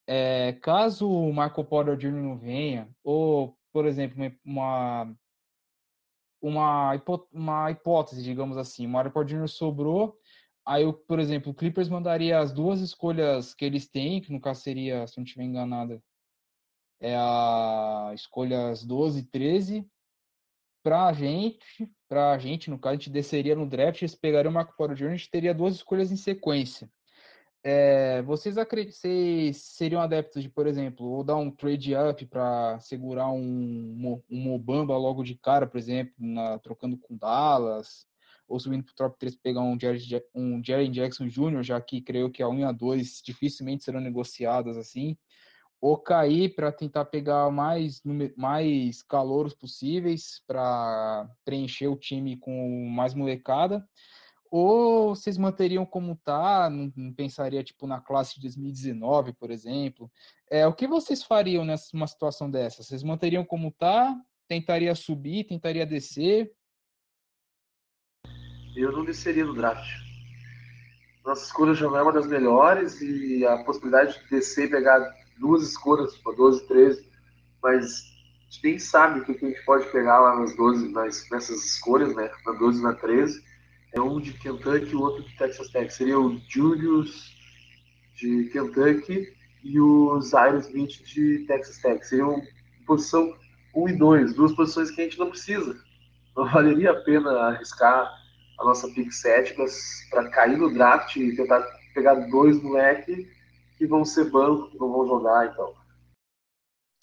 [0.06, 2.12] É, caso o Michael Porter Jr.
[2.12, 5.12] não venha, ou, por exemplo, uma,
[6.42, 7.00] uma,
[7.32, 9.48] uma hipótese, digamos assim, o Mario Porter Jr.
[9.48, 10.18] sobrou,
[10.66, 14.60] aí, por exemplo, o Clippers mandaria as duas escolhas que eles têm, que no caso
[14.60, 16.02] seria, se não estiver enganada,
[17.00, 19.90] é a escolhas 12 e 13
[20.82, 24.50] para a gente, para a gente, no caso, a gente desceria no draft, eles pegariam
[24.50, 26.90] o Marco Polo Jr., a gente teria duas escolhas em sequência.
[27.64, 33.30] É, vocês, vocês seriam adeptos de, por exemplo, ou dar um trade up para segurar
[33.30, 38.04] um, um Mobamba logo de cara, por exemplo, na, trocando com Dallas,
[38.48, 40.00] ou subindo para o top 3 pegar um Jerry,
[40.34, 44.00] um Jerry Jackson Jr., já que creio que a 1 e a 2 dificilmente serão
[44.00, 45.16] negociadas assim
[45.82, 48.00] ou cair para tentar pegar mais,
[48.36, 53.84] mais calouros possíveis para preencher o time com mais molecada,
[54.52, 60.12] ou vocês manteriam como tá, não, não, pensaria tipo na classe de 2019, por exemplo.
[60.50, 62.82] É, o que vocês fariam nessa situação dessa?
[62.82, 64.14] Vocês manteriam como tá?
[64.46, 66.52] Tentaria subir, tentaria descer?
[68.76, 69.88] Eu não desceria no draft.
[71.24, 75.00] Nossa escolha já não é uma das melhores e a possibilidade de descer e pegar
[75.38, 77.10] duas escolhas, tipo 12, 13,
[77.62, 81.26] mas a gente nem sabe o que, a gente pode pegar lá nas 12, nas,
[81.30, 82.30] nessas escolhas, né?
[82.44, 83.51] Na 12 e na 13.
[83.92, 85.92] É um de Kentucky e o outro de Texas Tech.
[85.92, 87.36] Seria o Julius
[88.16, 92.06] de Kentucky e o Zaire Smith de Texas Tech.
[92.06, 92.42] Seria uma
[92.86, 93.36] posição
[93.74, 95.78] 1 e 2, duas posições que a gente não precisa.
[96.36, 98.10] Não valeria a pena arriscar
[98.58, 99.54] a nossa pick 7
[100.10, 101.60] para cair no draft e tentar
[101.94, 103.26] pegar dois moleques
[103.76, 105.74] que vão ser banco, que não vão jogar, então.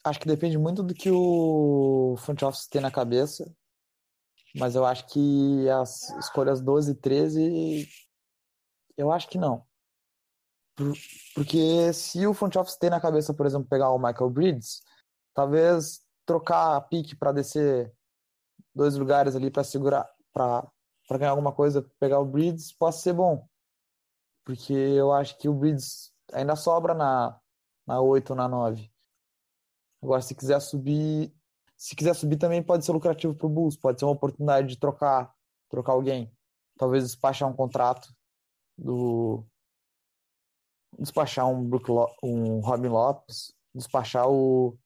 [0.03, 3.53] Acho que depende muito do que o front office tem na cabeça,
[4.55, 7.87] mas eu acho que as escolhas 12 e 13,
[8.97, 9.65] eu acho que não.
[11.35, 14.81] Porque se o front office tem na cabeça, por exemplo, pegar o Michael Bridges,
[15.33, 17.93] talvez trocar a pique para descer
[18.73, 20.71] dois lugares ali para segurar, para
[21.11, 23.47] ganhar alguma coisa, pegar o Bridges, possa ser bom.
[24.45, 27.39] Porque eu acho que o Bridges ainda sobra na,
[27.85, 28.89] na 8 ou na 9.
[30.01, 31.33] Agora, se quiser subir.
[31.79, 34.77] Se quiser subir também pode ser lucrativo para o Bulls, pode ser uma oportunidade de
[34.77, 35.33] trocar,
[35.69, 36.29] trocar alguém.
[36.77, 38.13] Talvez despachar um contrato
[38.77, 39.45] do.
[40.99, 42.05] Despachar um, Brook Lo...
[42.21, 44.77] um Robin Lopes, despachar o.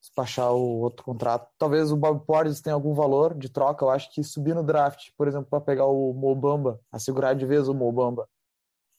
[0.00, 1.48] Despachar o outro contrato.
[1.56, 3.84] Talvez o Bob Portis tenha algum valor de troca.
[3.84, 7.68] Eu acho que subir no draft, por exemplo, para pegar o Mobamba, assegurar de vez
[7.68, 8.28] o Mobamba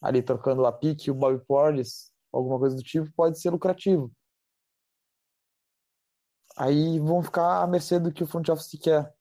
[0.02, 4.12] ali trocando a pique, o Bobby Portis, alguma coisa do tipo, pode ser lucrativo.
[6.58, 9.14] Aí vão ficar à mercê do que o front office quer.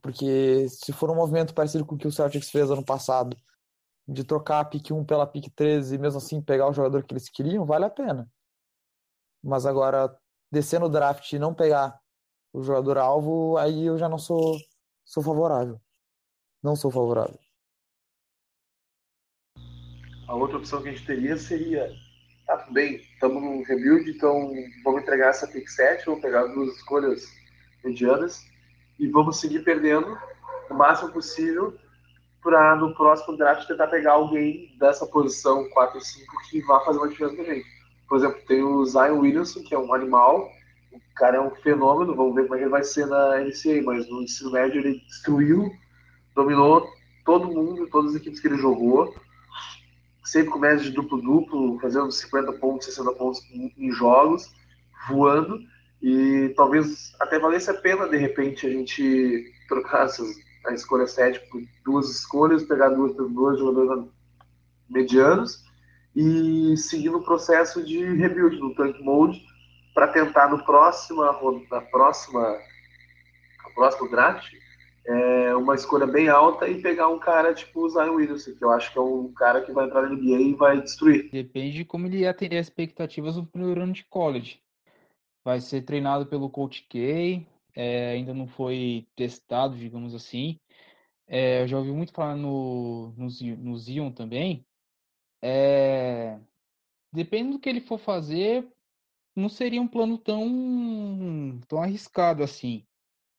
[0.00, 3.36] Porque se for um movimento parecido com o que o Celtics fez ano passado,
[4.06, 7.14] de trocar a pique 1 pela pique 13 e mesmo assim pegar o jogador que
[7.14, 8.30] eles queriam, vale a pena.
[9.42, 10.14] Mas agora,
[10.50, 11.98] descer no draft e não pegar
[12.52, 14.56] o jogador alvo, aí eu já não sou,
[15.04, 15.80] sou favorável.
[16.62, 17.38] Não sou favorável.
[20.26, 21.90] A outra opção que a gente teria seria,
[22.70, 27.32] bem, estamos no rebuild, então vamos entregar essa pick 7, vamos pegar duas escolhas
[27.84, 28.46] medianas
[28.98, 30.18] e vamos seguir perdendo
[30.70, 31.76] o máximo possível
[32.42, 36.98] para no próximo draft tentar pegar alguém dessa posição 4 ou 5 que vá fazer
[36.98, 37.66] uma diferença gente.
[38.08, 40.50] Por exemplo, tem o Zion Williamson, que é um animal,
[40.92, 44.08] o cara é um fenômeno, vamos ver como é ele vai ser na NCAA, mas
[44.08, 45.72] no ensino médio ele destruiu,
[46.34, 46.86] dominou
[47.24, 49.14] todo mundo, todas as equipes que ele jogou,
[50.24, 54.50] sempre com média de duplo-duplo, fazendo 50 pontos, 60 pontos em jogos,
[55.08, 55.60] voando,
[56.02, 60.28] e talvez até valesse a pena, de repente, a gente trocar essas,
[60.66, 64.10] a escolha 7 por duas escolhas, pegar duas, duas jogadores
[64.88, 65.64] medianos,
[66.16, 69.44] e seguir no processo de rebuild, no tank mode,
[69.94, 71.26] para tentar no próxima,
[71.70, 72.58] na próxima,
[73.64, 74.52] no próximo draft,
[75.06, 78.70] é, uma escolha bem alta e pegar um cara tipo o Zion Williamson, que eu
[78.70, 81.30] acho que é um cara que vai entrar na NBA e vai destruir.
[81.30, 84.60] Depende de como ele atender as expectativas no primeiro ano de college.
[85.44, 90.58] Vai ser treinado pelo Coach K, é, ainda não foi testado, digamos assim.
[91.26, 94.64] É, eu já ouvi muito falar no, no, no Zion também.
[95.42, 96.38] É,
[97.12, 98.66] depende do que ele for fazer,
[99.36, 102.86] não seria um plano tão, tão arriscado assim.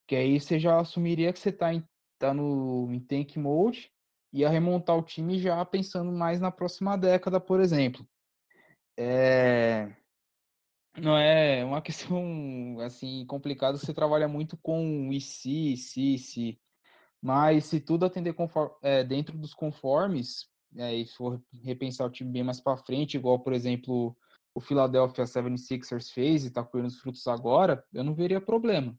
[0.08, 1.84] Que aí você já assumiria que você está em,
[2.20, 3.92] tá no, em tank mode
[4.32, 8.08] e ia remontar o time já pensando mais na próxima década, por exemplo.
[8.98, 9.96] É,
[10.98, 16.60] não é uma questão assim complicada, você trabalha muito com e se, se, se.
[17.22, 22.32] Mas se tudo atender conforme, é, dentro dos conformes, é, e for repensar o time
[22.32, 24.16] bem mais para frente, igual, por exemplo,
[24.54, 28.98] o Philadelphia 76ers fez e está colhendo os frutos agora, eu não veria problema.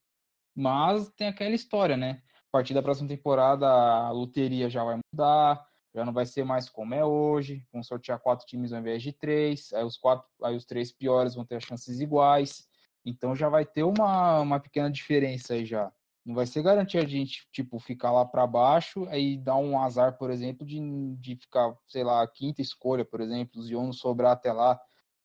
[0.56, 2.22] Mas tem aquela história, né?
[2.48, 5.62] A partir da próxima temporada, a loteria já vai mudar,
[5.94, 7.62] já não vai ser mais como é hoje.
[7.72, 9.72] Vão sortear quatro times ao invés de três.
[9.74, 12.66] Aí os quatro, aí os três piores vão ter as chances iguais.
[13.04, 15.92] Então já vai ter uma, uma pequena diferença aí já.
[16.24, 19.80] Não vai ser garantia de a gente, tipo, ficar lá para baixo aí dar um
[19.80, 20.80] azar, por exemplo, de,
[21.16, 24.80] de ficar, sei lá, quinta escolha, por exemplo, o Zion sobrar até lá,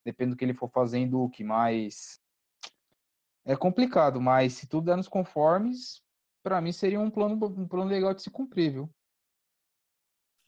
[0.05, 2.20] dependendo do que ele for fazendo o que mais
[3.45, 6.01] é complicado, mas se tudo der nos conformes,
[6.43, 8.89] para mim seria um plano, um plano legal de se cumprir, viu?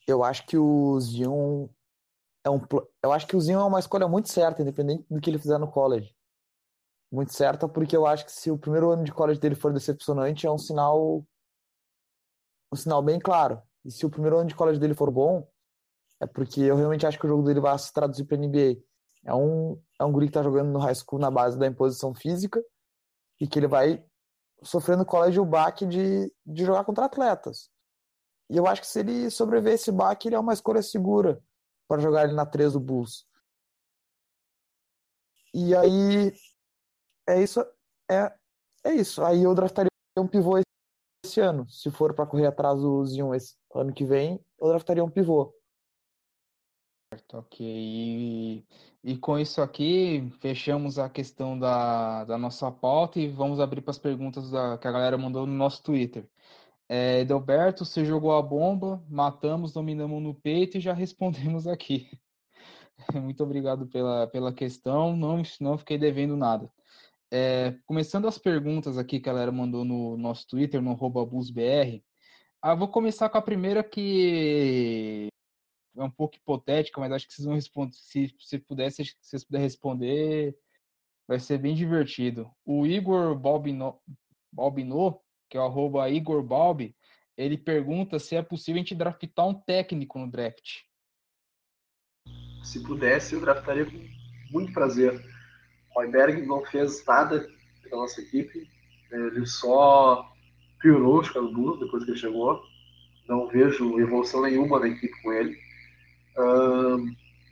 [0.08, 1.68] Eu acho que o Zion
[2.44, 2.60] é um,
[3.02, 5.58] eu acho que o Zion é uma escolha muito certa, independente do que ele fizer
[5.58, 6.14] no college.
[7.12, 10.46] Muito certa, porque eu acho que se o primeiro ano de college dele for decepcionante,
[10.46, 11.26] é um sinal
[12.72, 13.62] um sinal bem claro.
[13.86, 15.48] E se o primeiro ano de college dele for bom,
[16.20, 18.82] é porque eu realmente acho que o jogo dele vai se traduzir para NBA.
[19.24, 22.14] É um é um guri que tá jogando no high school na base da imposição
[22.14, 22.64] física
[23.44, 24.02] e que ele vai
[24.64, 27.70] sofrendo colégio baque de, de jogar contra atletas.
[28.50, 31.44] E eu acho que se ele sobreviver esse baque, ele é uma escolha segura
[31.86, 33.28] para jogar ele na 3 do Bulls.
[35.54, 36.32] E aí
[37.28, 37.60] é isso,
[38.10, 38.34] é,
[38.86, 39.22] é isso.
[39.22, 40.54] Aí eu draftaria um pivô
[41.26, 41.70] esse ano.
[41.70, 45.54] Se for para correr atrás do Zion esse ano que vem, eu draftaria um pivô.
[47.34, 47.66] Ok.
[47.66, 48.64] E,
[49.04, 53.90] e com isso aqui, fechamos a questão da, da nossa pauta e vamos abrir para
[53.90, 56.30] as perguntas da, que a galera mandou no nosso Twitter.
[56.88, 62.08] É, Edelberto, você jogou a bomba, matamos, dominamos no peito e já respondemos aqui.
[63.16, 66.72] Muito obrigado pela, pela questão, não, não fiquei devendo nada.
[67.32, 72.04] É, começando as perguntas aqui que a galera mandou no nosso Twitter, no BusBR,
[72.62, 75.33] ah, vou começar com a primeira que
[75.96, 77.94] é um pouco hipotética, mas acho que vocês vão responder.
[77.94, 80.58] Se você puder, se vocês puderem responder,
[81.28, 82.50] vai ser bem divertido.
[82.66, 84.00] O Igor Balbino,
[84.52, 86.96] Balbino que é o arroba Igor Balbi,
[87.38, 90.82] ele pergunta se é possível a gente draftar um técnico no draft.
[92.64, 94.00] Se pudesse, eu draftaria com
[94.52, 95.14] muito prazer.
[95.92, 97.48] O Royberg não fez nada
[97.84, 98.68] pela nossa equipe,
[99.12, 100.28] ele só
[100.80, 102.64] piorou os Bulls depois que ele chegou.
[103.28, 105.56] Não vejo evolução nenhuma na equipe com ele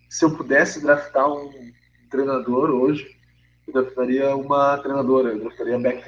[0.09, 1.71] se eu pudesse draftar um
[2.09, 3.17] treinador hoje,
[3.67, 6.03] eu draftaria uma treinadora, eu draftaria a Beck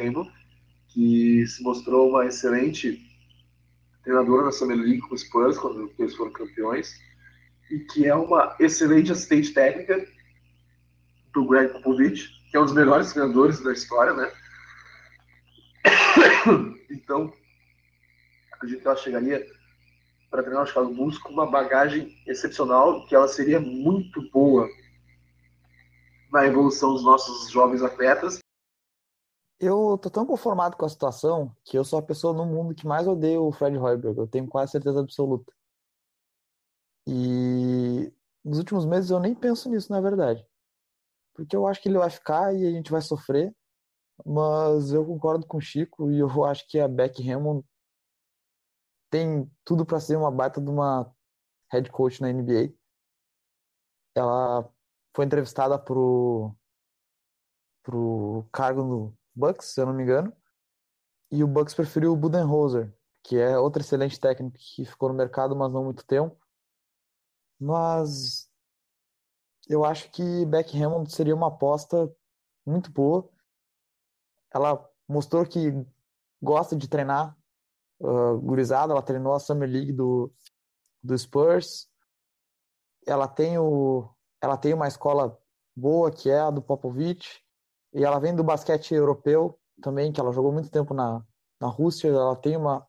[0.89, 3.01] que se mostrou uma excelente
[4.03, 6.99] treinadora na Summer League com os Spurs, quando eles foram campeões,
[7.71, 10.05] e que é uma excelente assistente técnica
[11.33, 14.31] do Greg Popovich, que é um dos melhores treinadores da história, né?
[16.89, 17.33] Então,
[18.51, 19.45] acredito que ela chegaria
[20.33, 24.67] para treinar o Chicago Bulls com uma bagagem excepcional, que ela seria muito boa
[26.31, 28.39] na evolução dos nossos jovens atletas.
[29.59, 32.87] Eu tô tão conformado com a situação que eu sou a pessoa no mundo que
[32.87, 35.53] mais odeia o Fred Hoiberg, eu tenho quase certeza absoluta.
[37.05, 38.11] E
[38.43, 40.43] nos últimos meses eu nem penso nisso, na verdade.
[41.35, 43.55] porque eu acho que ele vai ficar e a gente vai sofrer.
[44.25, 47.63] Mas eu concordo com o Chico e eu acho que a Beck Hammond
[49.13, 51.15] tem tudo para ser uma baita de uma
[51.71, 52.73] head coach na NBA.
[54.15, 54.67] Ela
[55.15, 56.51] foi entrevistada pro
[57.83, 60.35] pro cargo no Bucks, se eu não me engano.
[61.29, 62.91] E o Bucks preferiu o Budenholzer,
[63.21, 66.35] que é outro excelente técnico que ficou no mercado, mas não muito tempo.
[67.59, 68.49] Mas
[69.67, 72.11] eu acho que Beck Hammond seria uma aposta
[72.65, 73.29] muito boa.
[74.51, 75.71] Ela mostrou que
[76.41, 77.37] gosta de treinar
[78.03, 80.31] uh, gurizada, ela treinou a Summer League do,
[81.01, 81.89] do Spurs.
[83.07, 84.09] Ela tem, o,
[84.41, 85.37] ela tem uma escola
[85.75, 87.43] boa, que é a do Popovich,
[87.93, 91.25] e ela vem do basquete europeu também, que ela jogou muito tempo na,
[91.59, 92.09] na Rússia.
[92.09, 92.87] Ela tem uma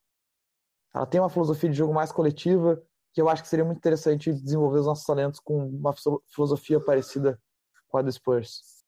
[0.95, 2.81] ela tem uma filosofia de jogo mais coletiva,
[3.13, 5.93] que eu acho que seria muito interessante desenvolver os nossos talentos com uma
[6.33, 7.41] filosofia parecida
[7.89, 8.85] com a do Spurs.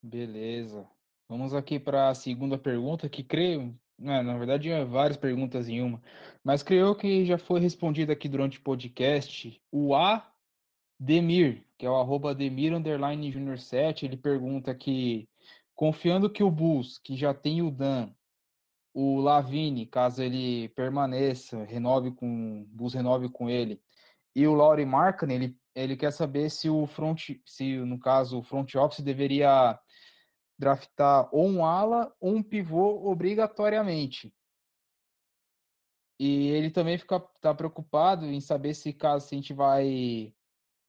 [0.00, 0.88] Beleza.
[1.28, 5.82] Vamos aqui para a segunda pergunta, que creio, né, na verdade, é várias perguntas em
[5.82, 6.00] uma,
[6.44, 9.60] mas creio que já foi respondida aqui durante o podcast.
[9.72, 10.26] O A.
[11.00, 15.28] Demir, que é o arroba Demir underline Junior 7, ele pergunta que,
[15.74, 18.10] confiando que o Bulls, que já tem o Dan,
[18.92, 23.80] o Lavine, caso ele permaneça, renove com, Bulls renove com ele,
[24.34, 28.42] e o Laurie Markkanen, ele, ele quer saber se o front, se no caso o
[28.42, 29.78] front office deveria
[30.58, 34.32] draftar ou um ala ou um pivô obrigatoriamente.
[36.20, 40.34] E ele também fica tá preocupado em saber se caso a gente vai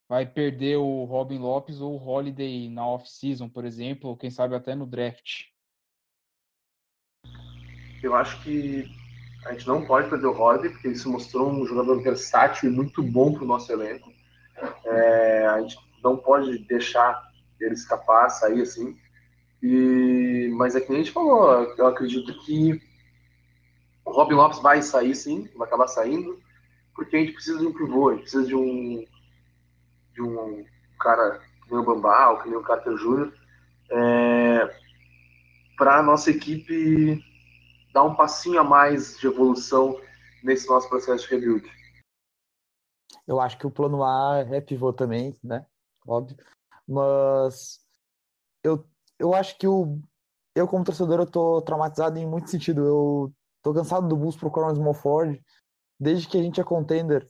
[0.08, 4.56] vai perder o Robin Lopes ou o Holiday na off-season, por exemplo, ou quem sabe
[4.56, 5.46] até no draft.
[8.02, 8.86] Eu acho que
[9.46, 12.74] a gente não pode perder o Holiday, porque ele se mostrou um jogador versátil e
[12.74, 14.12] muito bom para o nosso elenco.
[14.84, 17.22] É, a gente não pode deixar
[17.60, 18.98] ele escapar, sair assim.
[19.62, 22.82] E, mas é que a gente falou, eu acredito que
[24.06, 26.40] o Robin Lopes vai sair sim, vai acabar saindo,
[26.96, 29.06] porque a gente precisa de um pivô, a gente precisa de um,
[30.14, 30.66] de um
[31.00, 33.34] cara que nem o Bambal, que nem o Carter Júnior,
[33.92, 34.80] é,
[35.78, 37.24] para a nossa equipe
[37.94, 40.00] dar um passinho a mais de evolução
[40.44, 41.70] nesse nosso processo de rebuild.
[43.28, 45.66] Eu acho que o plano A é pivô também, né?
[46.08, 46.38] Óbvio.
[46.88, 47.80] Mas
[48.64, 48.84] eu,
[49.20, 50.02] eu acho que o,
[50.56, 52.86] eu, como torcedor, eu tô traumatizado em muito sentido.
[52.86, 55.40] Eu tô cansado do Bulls procurar um small Ford.
[56.00, 57.28] Desde que a gente é contender,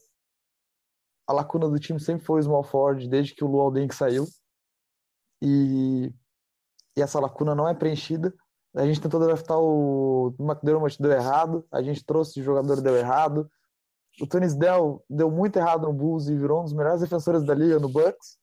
[1.26, 4.26] a lacuna do time sempre foi o small Ford, desde que o Lu Alden saiu.
[5.42, 6.12] E,
[6.96, 8.32] e essa lacuna não é preenchida.
[8.74, 11.66] A gente tentou draftar o McDermott, deu errado.
[11.72, 13.50] A gente trouxe o jogador, deu errado.
[14.20, 17.54] O Tony Dell deu muito errado no Bulls e virou um dos melhores defensores da
[17.54, 18.38] liga no Bucks.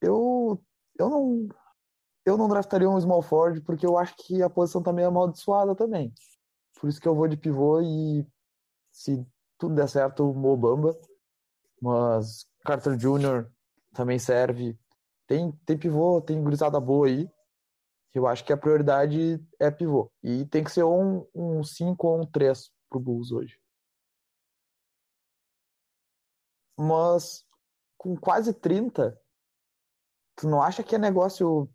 [0.00, 0.62] Eu,
[0.98, 1.48] eu não
[2.28, 5.74] eu não draftaria um small forward porque eu acho que a posição tá meio amaldiçoada
[5.74, 6.12] também.
[6.80, 8.26] Por isso que eu vou de pivô e
[8.92, 9.26] se
[9.58, 10.98] tudo der certo, Mobamba.
[11.80, 13.50] Mas Carter Jr.
[13.92, 14.78] também serve.
[15.26, 17.28] Tem, tem pivô, tem gurizada boa aí.
[18.14, 20.10] Eu acho que a prioridade é pivô.
[20.22, 23.60] E tem que ser um 5 um ou um 3 pro Bulls hoje.
[26.76, 27.44] Mas
[27.96, 29.20] com quase 30,
[30.36, 31.68] tu não acha que é negócio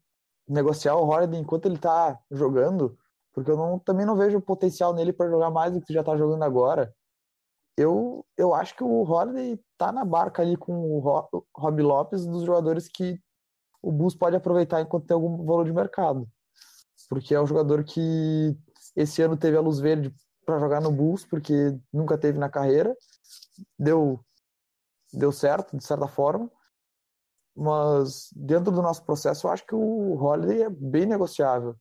[0.48, 2.98] negociar o Holiday enquanto ele tá jogando?
[3.34, 6.16] Porque eu não, também não vejo potencial nele para jogar mais do que já tá
[6.16, 6.94] jogando agora.
[7.76, 11.00] Eu, eu acho que o Holiday tá na barca ali com o
[11.56, 13.20] Rob Lopes dos jogadores que
[13.82, 16.28] o Bulls pode aproveitar enquanto tem algum valor de mercado.
[17.10, 18.56] Porque é um jogador que
[18.96, 20.14] esse ano teve a luz verde
[20.46, 22.96] para jogar no Bulls, porque nunca teve na carreira.
[23.78, 24.24] Deu,
[25.12, 26.50] deu certo, de certa forma.
[27.56, 31.76] Mas dentro do nosso processo, eu acho que o Holiday é bem negociável.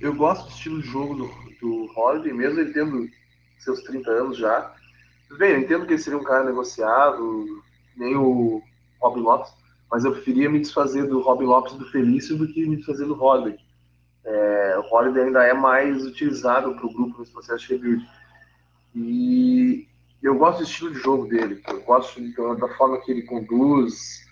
[0.00, 1.28] Eu gosto do estilo de jogo do,
[1.60, 3.06] do Holiday, mesmo ele tendo
[3.58, 4.74] seus 30 anos já.
[5.38, 7.62] Bem, eu entendo que ele seria um cara negociado,
[7.96, 8.62] nem o
[9.00, 9.52] Robin Lopes,
[9.90, 13.22] mas eu preferia me desfazer do Robin Lopes do Felício do que me desfazer do
[13.22, 13.58] Holiday.
[14.24, 18.08] É, o Holiday ainda é mais utilizado para o grupo nesse processo de rebuild.
[18.94, 19.88] E
[20.22, 22.20] eu gosto do estilo de jogo dele, eu gosto
[22.58, 24.26] da forma que ele conduz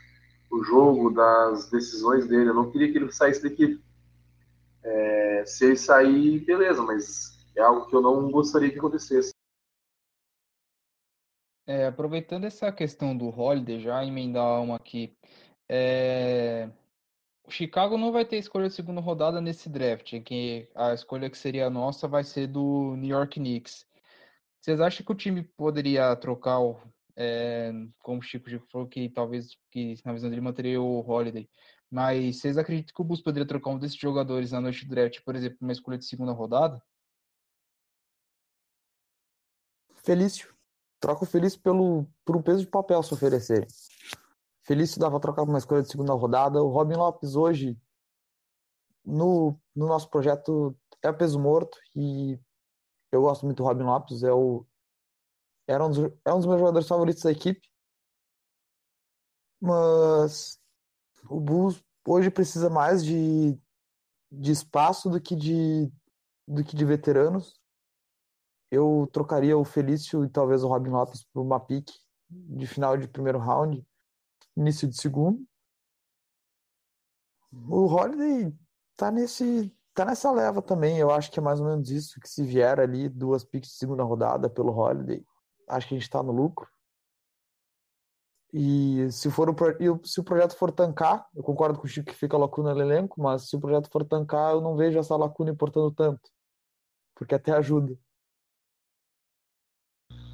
[0.50, 2.50] o jogo, das decisões dele.
[2.50, 3.80] Eu não queria que ele saísse daqui.
[4.82, 9.32] É, se ele sair, beleza, mas é algo que eu não gostaria que acontecesse.
[11.66, 15.14] É, aproveitando essa questão do Holiday, já emendar uma aqui.
[15.68, 16.70] É...
[17.46, 21.36] O Chicago não vai ter escolha de segunda rodada nesse draft, que a escolha que
[21.36, 23.86] seria nossa vai ser do New York Knicks.
[24.60, 26.80] Vocês acham que o time poderia trocar o,
[27.16, 31.48] É, como o Chico já falou que talvez que na visão dele manteria o Holiday.
[31.90, 35.20] Mas vocês acreditam que o Bus poderia trocar um desses jogadores na noite do draft,
[35.24, 36.80] por exemplo, uma escolha de segunda rodada?
[39.96, 40.54] Felício.
[41.00, 43.68] Troca o Felício pelo, por um peso de papel se oferecerem.
[44.62, 46.62] Felício dava trocar por uma escolha de segunda rodada.
[46.62, 47.76] O Robin Lopes hoje,
[49.04, 52.38] no, no nosso projeto, é peso morto e
[53.10, 54.22] eu gosto muito do Robin Lopes.
[54.22, 54.66] É, o,
[55.66, 57.68] era um dos, é um dos meus jogadores favoritos da equipe.
[59.60, 60.60] Mas
[61.28, 63.58] o Bulls hoje precisa mais de,
[64.30, 65.90] de espaço do que de,
[66.46, 67.60] do que de veteranos.
[68.70, 71.98] Eu trocaria o Felício e talvez o Robin Lopes por uma pique
[72.30, 73.84] de final de primeiro round,
[74.56, 75.46] início de segundo.
[77.50, 78.54] O Holiday
[78.94, 80.98] tá nesse tá nessa leva também.
[80.98, 83.76] Eu acho que é mais ou menos isso que se vier ali duas piques de
[83.76, 85.24] segunda rodada pelo Holiday,
[85.68, 86.68] acho que a gente está no lucro.
[88.52, 92.14] E se for o, se o projeto for tancar, eu concordo com o Chico que
[92.14, 95.50] fica lacuna no elenco, mas se o projeto for tancar, eu não vejo essa lacuna
[95.50, 96.30] importando tanto.
[97.14, 97.98] Porque até ajuda.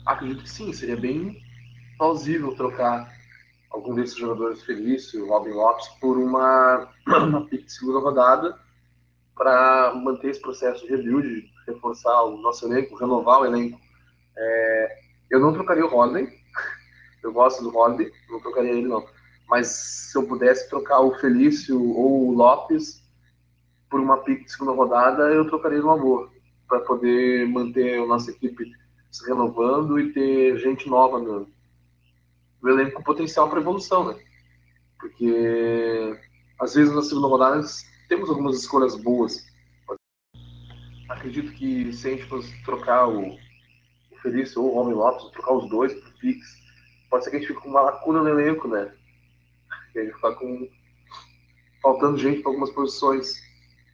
[0.07, 1.41] Acredito que sim, seria bem
[1.97, 3.11] plausível trocar
[3.71, 8.64] algum desses jogadores Felício, Robin Lopes, por uma, uma pick de segunda rodada
[9.35, 13.80] para manter esse processo de rebuild, reforçar o nosso elenco, renovar o elenco.
[14.37, 14.99] É,
[15.30, 16.28] eu não trocaria o Rodney,
[17.22, 19.07] eu gosto do Holiday, não trocaria ele não.
[19.49, 23.03] Mas se eu pudesse trocar o Felício ou o Lopes
[23.91, 26.30] por uma pick de segunda rodada, eu trocaria numa boa,
[26.68, 28.72] para poder manter a nossa equipe
[29.11, 31.49] se renovando e ter gente nova no,
[32.61, 34.18] no elenco com potencial para evolução, né?
[34.99, 36.18] Porque
[36.59, 37.62] às vezes na segunda rodada
[38.09, 39.46] temos algumas escolhas boas.
[41.09, 45.55] Acredito que se a gente fosse trocar o, o Felício ou o Homem Lopes, trocar
[45.55, 46.48] os dois por picks,
[47.11, 48.92] pode ser que a gente fique com uma lacuna no elenco, né?
[49.94, 50.68] E a gente ficar com
[51.82, 53.42] faltando gente para algumas posições.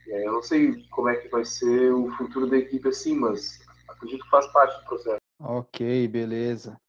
[0.07, 3.59] É, eu não sei como é que vai ser o futuro da equipe assim, mas
[3.87, 5.19] acredito que faz parte do processo.
[5.39, 6.79] Ok, beleza.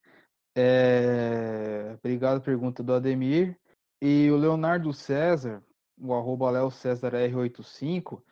[0.56, 1.96] É...
[1.98, 3.58] Obrigado pergunta do Ademir.
[4.00, 5.62] E o Leonardo César,
[5.98, 8.22] o arroba Léo César R85,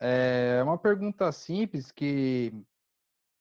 [0.00, 2.52] é uma pergunta simples que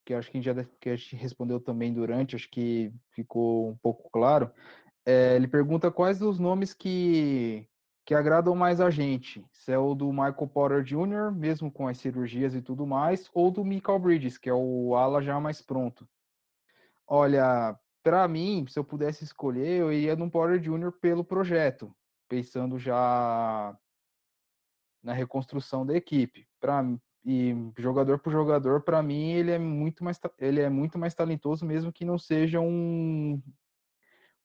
[0.06, 3.70] que acho que a gente já que a gente respondeu também durante, acho que ficou
[3.70, 4.52] um pouco claro.
[5.06, 7.68] É, ele pergunta quais os nomes que,
[8.06, 9.46] que agradam mais a gente.
[9.52, 13.52] Se é o do Michael Porter Jr., mesmo com as cirurgias e tudo mais, ou
[13.52, 16.08] do Michael Bridges, que é o ala já mais pronto.
[17.08, 20.92] Olha, para mim, se eu pudesse escolher, eu iria no Porter Jr.
[21.00, 21.96] pelo projeto,
[22.30, 23.76] pensando já
[25.04, 26.48] na reconstrução da equipe.
[26.60, 26.86] Para
[27.26, 31.66] e jogador por jogador, para mim, ele é muito mais ele é muito mais talentoso
[31.66, 33.42] mesmo que não seja um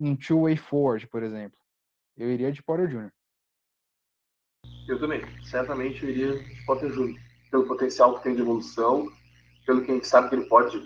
[0.00, 1.58] um two-way forward, por exemplo.
[2.16, 3.12] Eu iria de Porter Jr.
[4.88, 7.14] Eu também, certamente eu iria de Porter Jr.
[7.50, 9.08] Pelo potencial que tem de evolução,
[9.64, 10.76] pelo que a gente sabe que ele pode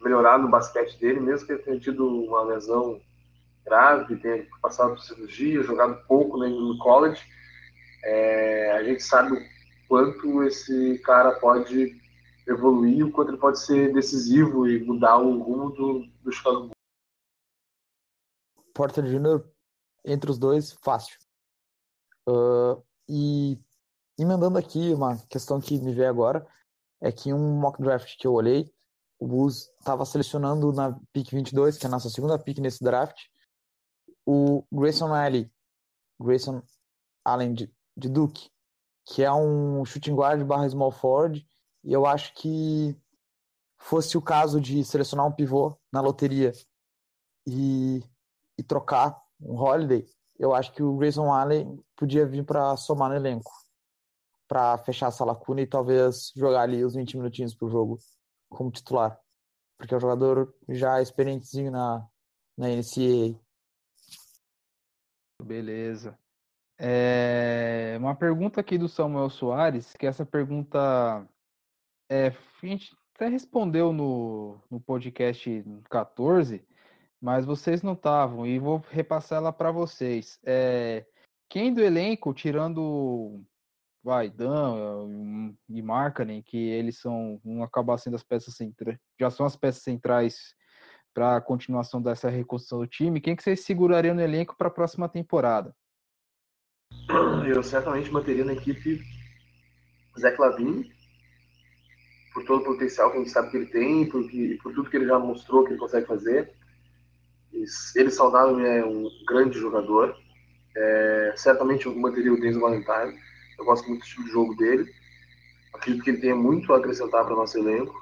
[0.00, 3.00] melhorar no basquete dele, mesmo que ele tenha tido uma lesão
[3.66, 7.20] grave, tenha passado por cirurgia, jogado pouco no college.
[8.04, 9.36] É, a gente sabe
[9.88, 12.00] quanto esse cara pode
[12.46, 16.70] evoluir, o quanto ele pode ser decisivo e mudar o rumo do, do Chicago.
[18.72, 19.44] Porter Jr.,
[20.04, 21.18] entre os dois, fácil.
[22.28, 23.58] Uh, e
[24.18, 26.46] emendando aqui, uma questão que me veio agora,
[27.00, 28.72] é que um mock draft que eu olhei,
[29.18, 33.16] o Bulls estava selecionando na pick 22, que é a nossa segunda pick nesse draft,
[34.26, 35.50] o Grayson Allen,
[36.20, 36.62] Grayson
[37.24, 38.50] Allen de, de Duke,
[39.04, 41.46] que é um shooting guard barra small forward,
[41.84, 42.96] e eu acho que
[43.78, 46.52] fosse o caso de selecionar um pivô na loteria
[47.46, 48.02] e,
[48.58, 50.04] e trocar um Holiday,
[50.38, 53.50] eu acho que o Grayson Allen podia vir para somar no elenco,
[54.48, 57.98] para fechar essa lacuna e talvez jogar ali os 20 minutinhos pro jogo
[58.48, 59.18] como titular,
[59.78, 62.06] porque é um jogador já experientezinho na,
[62.56, 63.38] na NCAA.
[65.42, 66.18] Beleza.
[66.78, 71.26] É, uma pergunta aqui do Samuel Soares, que essa pergunta
[72.10, 76.66] é, a gente até respondeu no, no podcast 14,
[77.20, 80.38] mas vocês não estavam, e vou repassar ela para vocês.
[80.44, 81.06] É,
[81.48, 83.42] quem do elenco, tirando
[84.02, 89.44] vai, Dan e Markkanen, que eles são, vão acabar sendo as peças centrais, já são
[89.44, 90.54] as peças centrais
[91.16, 94.70] para a continuação dessa reconstrução do time, quem que vocês segurariam no elenco para a
[94.70, 95.74] próxima temporada?
[97.48, 99.00] Eu certamente manteria na equipe
[100.20, 100.92] Zé Clavin,
[102.34, 104.22] por todo o potencial que a gente sabe que ele tem, por,
[104.62, 106.52] por tudo que ele já mostrou que ele consegue fazer.
[107.94, 110.14] Ele saudável é um grande jogador.
[110.76, 113.18] É, certamente eu manteria o Denzel Valentine.
[113.58, 114.92] Eu gosto muito do estilo de jogo dele.
[115.72, 117.98] Acredito que ele tenha muito a acrescentar para o nosso elenco.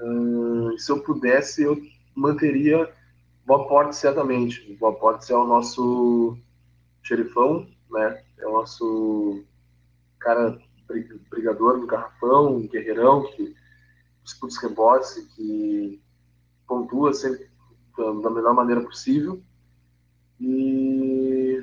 [0.00, 1.80] Uh, se eu pudesse, eu
[2.18, 2.92] manteria
[3.46, 4.74] Bob Portes certamente.
[4.74, 6.36] Bob Portes é o nosso
[7.02, 8.22] xerifão, né?
[8.38, 9.44] É o nosso
[10.18, 10.58] cara
[11.30, 13.54] brigador do garrafão, guerreirão, que
[14.22, 16.00] disputa os rebotes que
[16.66, 17.48] pontua sempre
[18.22, 19.42] da melhor maneira possível.
[20.40, 21.62] E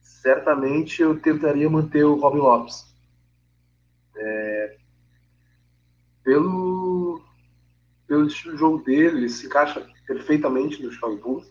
[0.00, 2.84] certamente eu tentaria manter o Robin Lopes.
[4.16, 4.78] É,
[6.24, 6.85] pelo,
[8.06, 11.46] pelo estilo de jogo dele, ele se encaixa perfeitamente no Bulls.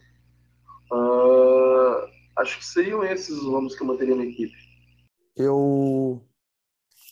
[0.91, 4.55] Uh, acho que seriam esses os nomes que eu manteria na equipe.
[5.35, 6.25] Eu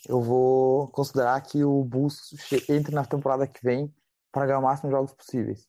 [0.07, 2.35] eu vou considerar que o Bulls
[2.69, 3.93] entre na temporada que vem
[4.31, 5.67] para ganhar o máximo de jogos possíveis.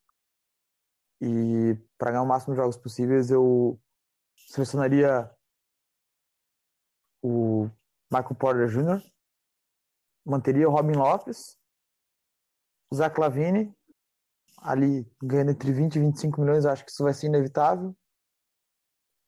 [1.20, 3.80] E para ganhar o máximo de jogos possíveis, eu
[4.48, 5.30] selecionaria
[7.22, 7.70] o
[8.12, 9.02] Michael Porter Jr.,
[10.24, 11.58] manteria o Robin Lopes,
[12.98, 13.74] Lavine,
[14.58, 17.94] ali ganhando entre 20 e 25 milhões, acho que isso vai ser inevitável.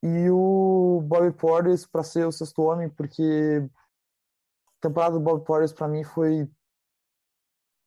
[0.03, 3.67] E o Bobby Portis para ser o sexto homem, porque
[4.67, 6.49] a temporada do Bobby Portis para mim foi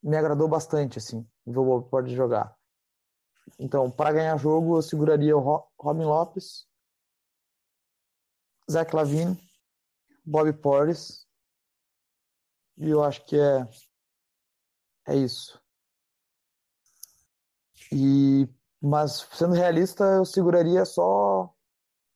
[0.03, 2.57] me agradou bastante assim, ver o Bobby Portis jogar.
[3.59, 6.67] Então, para ganhar jogo, eu seguraria o Robin Lopes,
[8.71, 9.39] Zach Lavine,
[10.25, 11.27] Bobby Portis.
[12.79, 13.69] E eu acho que é
[15.07, 15.61] é isso.
[17.93, 18.49] E
[18.83, 21.55] mas sendo realista, eu seguraria só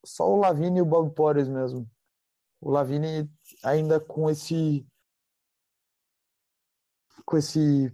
[0.05, 1.89] só o Lavine e o Bob Porres mesmo.
[2.61, 3.31] O Lavine
[3.62, 4.87] ainda com esse
[7.27, 7.93] com esse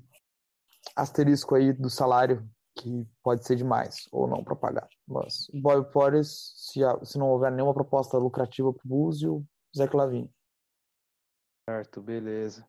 [0.95, 4.89] asterisco aí do salário que pode ser demais ou não para pagar.
[5.07, 9.29] Mas o Bob Porres, se, se não houver nenhuma proposta lucrativa para o Bulls e
[9.29, 9.45] o
[9.77, 10.33] Zé Lavine.
[11.69, 12.67] Certo, beleza.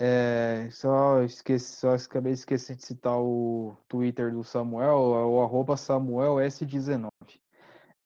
[0.00, 5.74] É, só esqueci, só acabei esquecendo de citar o Twitter do Samuel, é o arroba
[5.74, 7.10] SamuelS19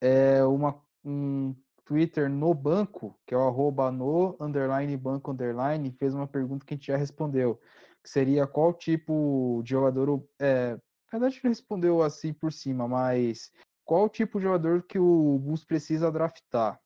[0.04, 6.14] é, uma, um Twitter no banco, que é o arroba no underline banco underline, fez
[6.14, 7.58] uma pergunta que a gente já respondeu,
[8.02, 10.72] que seria qual tipo de jogador, é,
[11.10, 13.50] na verdade respondeu assim por cima, mas
[13.82, 16.78] qual tipo de jogador que o Bus precisa draftar?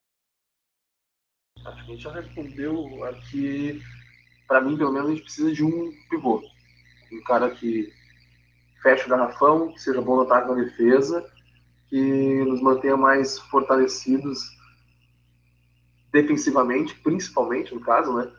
[1.65, 3.81] Acho que a gente já respondeu aqui,
[4.49, 6.43] para mim pelo menos a gente precisa de um pivô,
[7.13, 7.93] um cara que
[8.83, 11.31] feche o garrafão, que seja bom no ataque na defesa,
[11.89, 14.39] que nos mantenha mais fortalecidos
[16.11, 18.33] defensivamente, principalmente no caso, né?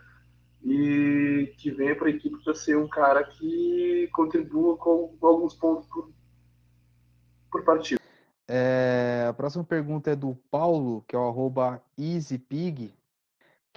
[0.63, 5.87] E que venha para a equipe para ser um cara que contribua com, alguns pontos
[5.87, 6.11] por,
[7.51, 8.01] por partida.
[8.47, 12.93] É, a próxima pergunta é do Paulo, que é o arroba EasyPig,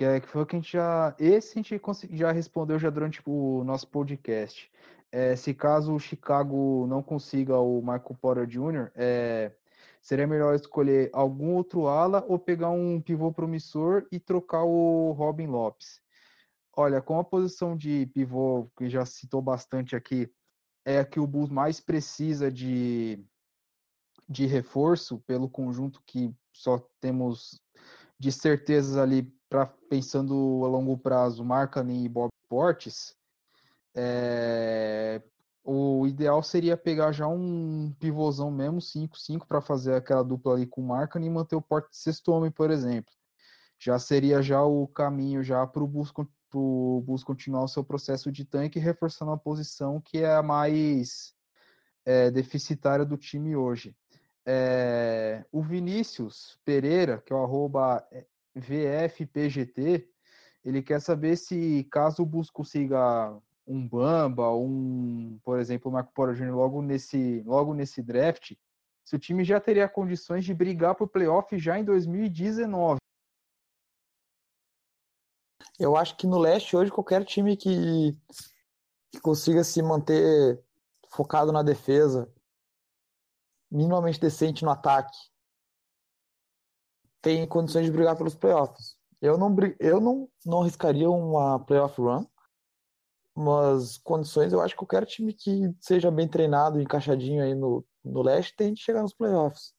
[0.02, 1.14] que, é, que foi o que a gente já.
[1.16, 1.80] Esse a gente
[2.10, 4.68] já respondeu já durante o nosso podcast.
[5.12, 9.52] É, se caso o Chicago não consiga o Michael Porter Jr., é,
[10.00, 15.46] Seria melhor escolher algum outro ala ou pegar um pivô promissor e trocar o Robin
[15.46, 16.00] Lopes?
[16.76, 20.28] Olha, com a posição de pivô, que já citou bastante aqui,
[20.84, 23.24] é a que o Bulls mais precisa de,
[24.28, 27.62] de reforço pelo conjunto que só temos
[28.18, 33.14] de certezas ali para pensando a longo prazo, Markkanen e Bob Portes.
[33.94, 35.20] É,
[35.62, 40.80] o ideal seria pegar já um pivôzão mesmo, 5-5, para fazer aquela dupla ali com
[40.80, 43.12] o Marcan e manter o porte de sexto homem, por exemplo.
[43.78, 46.10] Já seria já o caminho já para o Bus,
[46.50, 51.34] Bus continuar o seu processo de tanque, reforçando a posição que é a mais
[52.06, 53.94] é, deficitária do time hoje.
[54.46, 58.02] É, o Vinícius Pereira, que é o arroba
[58.54, 60.08] VFPGT,
[60.64, 63.36] ele quer saber se caso o Bus consiga
[63.66, 68.54] um Bamba, um, por exemplo, o Marco Polo Júnior logo nesse, logo nesse draft,
[69.04, 72.98] se o time já teria condições de brigar por playoff já em 2019.
[75.78, 78.16] Eu acho que no leste hoje qualquer time que,
[79.10, 80.62] que consiga se manter
[81.08, 82.32] focado na defesa,
[83.70, 85.16] minimamente decente no ataque,
[87.22, 88.96] tem condições de brigar pelos playoffs.
[89.20, 92.26] Eu não, eu não, não arriscaria uma playoff run,
[93.34, 98.20] umas condições, eu acho que qualquer time que seja bem treinado, encaixadinho aí no, no
[98.20, 99.72] leste, tem de chegar nos playoffs.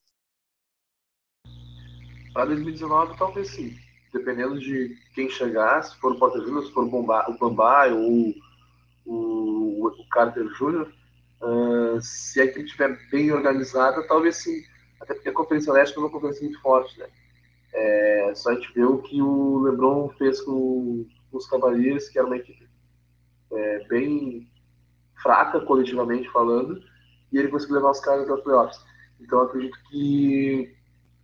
[2.32, 3.76] Para 2019, talvez sim.
[4.12, 8.34] Dependendo de quem chegar, se for o Porta se for o, Bambai ou
[9.04, 10.90] o, o Carter Júnior,
[11.44, 14.62] Uh, se a equipe estiver bem organizada, talvez sim.
[14.98, 17.06] Até porque a Conferência Leste é uma conferência muito forte, né?
[17.74, 22.26] É, só a gente vê o que o LeBron fez com, os Cavaliers, que era
[22.26, 22.68] uma equipe
[23.52, 24.48] é, bem
[25.20, 26.80] fraca, coletivamente falando,
[27.32, 28.80] e ele conseguiu levar os caras para playoffs.
[29.20, 30.72] Então, acredito que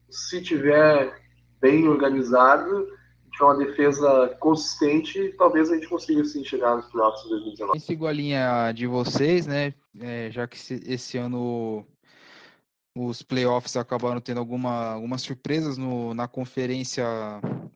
[0.08, 1.14] se tiver
[1.60, 2.88] bem organizado,
[3.32, 7.76] tiver uma defesa consistente, talvez a gente consiga sim chegar nos playoffs em 2019.
[7.76, 9.72] Eu sigo a linha de vocês, né?
[10.00, 11.86] É, já que esse ano
[13.06, 17.04] os playoffs acabaram tendo alguma, algumas surpresas no, na conferência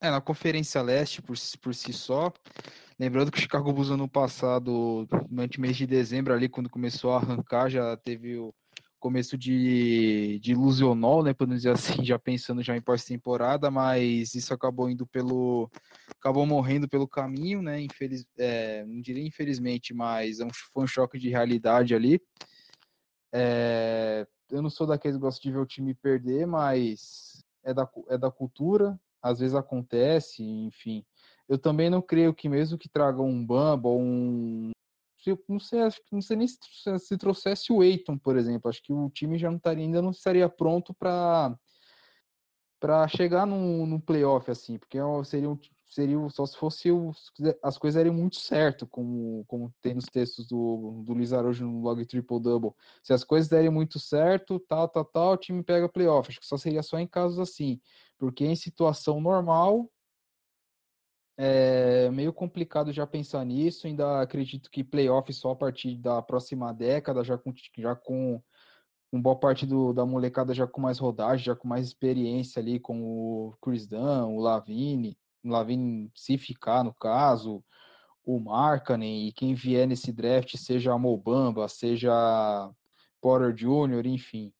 [0.00, 2.32] é, na conferência leste por, por si só
[2.98, 7.12] lembrando que o Chicago Bulls ano passado durante o mês de dezembro ali quando começou
[7.12, 8.52] a arrancar já teve o
[9.04, 14.54] começo de, de ilusionol, né, podemos dizer assim, já pensando já em pós-temporada, mas isso
[14.54, 15.70] acabou indo pelo,
[16.18, 21.18] acabou morrendo pelo caminho, né, infeliz, é, não diria infelizmente, mas é foi um choque
[21.18, 22.18] de realidade ali.
[23.30, 27.88] É, eu não sou daqueles que gostam de ver o time perder, mas é da,
[28.08, 31.04] é da cultura, às vezes acontece, enfim.
[31.48, 34.70] Eu também não creio que mesmo que traga um Bamba ou um
[35.48, 36.58] não sei, acho que não sei nem se,
[36.98, 38.68] se trouxesse o Eiton, por exemplo.
[38.68, 41.56] Acho que o time já não estaria, ainda não estaria pronto para
[42.78, 45.48] para chegar no, no playoff, assim, porque é seria,
[45.94, 46.88] seria só se fosse
[47.62, 52.04] as coisas eram muito certo, como, como tem nos textos do, do Luiz no blog
[52.04, 52.72] Triple Double.
[53.02, 56.28] Se as coisas derem muito certo, tal, tal, tal, o time pega playoff.
[56.28, 57.80] Acho que só seria só em casos assim,
[58.18, 59.88] porque em situação normal
[61.36, 63.86] é meio complicado já pensar nisso.
[63.86, 68.42] Ainda acredito que playoff só a partir da próxima década, já com, já com,
[69.12, 72.80] com boa parte do, da molecada já com mais rodagem, já com mais experiência ali,
[72.80, 75.16] com o Chris Dunn, o Lavine,
[75.52, 77.62] Lavine se ficar no caso,
[78.24, 82.70] o Markkanen e quem vier nesse draft, seja a Mobamba, seja
[83.20, 84.52] Porter Jr., enfim.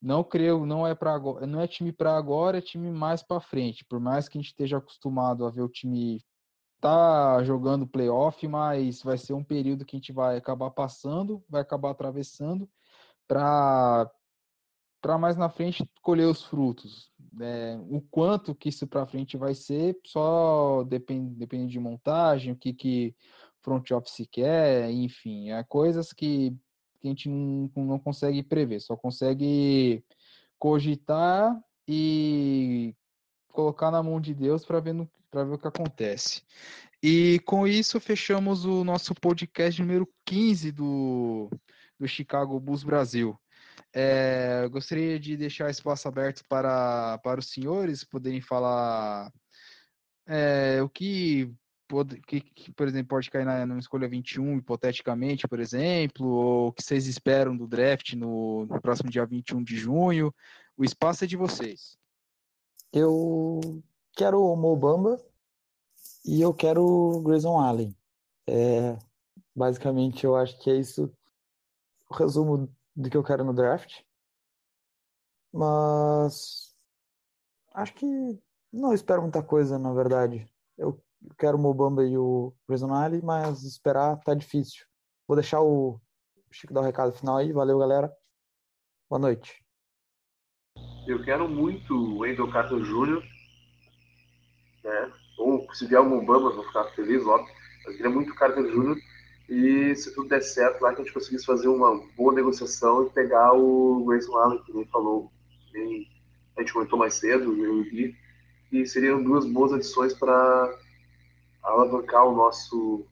[0.00, 3.84] Não creio, não é para não é time para agora, é time mais para frente.
[3.84, 6.20] Por mais que a gente esteja acostumado a ver o time
[6.80, 11.62] tá jogando playoff, mas vai ser um período que a gente vai acabar passando, vai
[11.62, 12.68] acabar atravessando
[13.28, 14.10] para
[15.00, 17.11] para mais na frente colher os frutos.
[17.40, 22.56] É, o quanto que isso para frente vai ser, só depende, depende de montagem, o
[22.56, 23.14] que que
[23.62, 26.54] front office quer, enfim, é coisas que
[27.02, 30.04] que a gente não, não consegue prever, só consegue
[30.56, 32.94] cogitar e
[33.48, 36.42] colocar na mão de Deus para ver, ver o que acontece.
[37.02, 41.50] E com isso fechamos o nosso podcast número 15 do,
[41.98, 43.36] do Chicago Bulls Brasil.
[43.92, 49.30] É, gostaria de deixar espaço aberto para, para os senhores poderem falar
[50.26, 51.54] é, o que
[52.26, 56.72] que, que, por exemplo, pode cair na, numa escolha 21, hipoteticamente, por exemplo, ou o
[56.72, 60.34] que vocês esperam do draft no, no, próximo dia 21 de junho.
[60.76, 61.98] O espaço é de vocês.
[62.92, 63.82] Eu
[64.16, 65.20] quero o Mobamba
[66.24, 67.94] e eu quero o Grayson Allen.
[68.46, 68.96] É,
[69.54, 71.12] basicamente, eu acho que é isso
[72.08, 74.02] o resumo do que eu quero no draft.
[75.52, 76.74] Mas
[77.74, 78.06] acho que
[78.72, 80.46] não espero muita coisa, na verdade.
[80.78, 81.02] Eu
[81.38, 84.86] quero o Mobamba e o Resonale, mas esperar tá difícil.
[85.26, 86.00] Vou deixar o
[86.50, 87.52] Chico dar o recado final aí.
[87.52, 88.14] Valeu, galera.
[89.08, 89.64] Boa noite.
[91.06, 93.22] Eu quero muito o Wendell Carter Jr.
[94.84, 95.12] Né?
[95.38, 97.54] Ou se vier o Mobamba, vou ficar feliz, óbvio.
[97.86, 98.96] Eu queria muito o Carter Jr.
[99.52, 103.10] E se tudo der certo, lá que a gente conseguisse fazer uma boa negociação e
[103.10, 105.30] pegar o Grayson Allen, que nem falou,
[105.74, 106.08] nem
[106.56, 108.16] a gente comentou mais cedo, eu vi,
[108.72, 110.74] e seriam duas boas adições para
[111.62, 113.06] alavancar o nosso,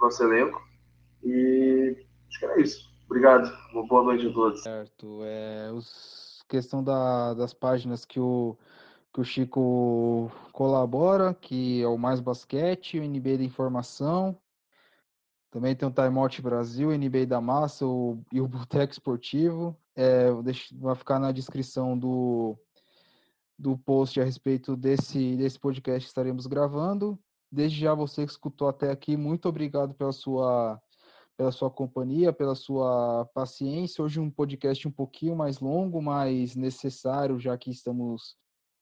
[0.00, 0.66] nosso elenco.
[1.22, 1.94] E
[2.30, 2.90] acho que era isso.
[3.04, 3.54] Obrigado.
[3.74, 4.62] Uma boa noite a todos.
[4.62, 5.20] Certo.
[5.24, 8.56] É, os, questão da, das páginas que o,
[9.12, 14.38] que o Chico colabora, que é o Mais Basquete, o NBA da Informação.
[15.50, 19.76] Também tem o Timeout Brasil, o NBA da Massa o, e o Boteco Esportivo.
[19.94, 22.58] É, deixo, vai ficar na descrição do,
[23.58, 27.18] do post a respeito desse, desse podcast que estaremos gravando.
[27.50, 30.80] Desde já você que escutou até aqui, muito obrigado pela sua
[31.36, 34.02] pela sua companhia, pela sua paciência.
[34.02, 38.36] Hoje um podcast um pouquinho mais longo, mas necessário, já que estamos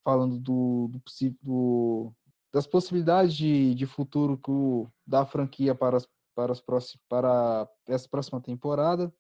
[0.05, 1.03] falando do, do,
[1.43, 2.13] do
[2.53, 8.09] das possibilidades de, de futuro o, da franquia para, as, para, as próximas, para essa
[8.09, 9.13] próxima temporada.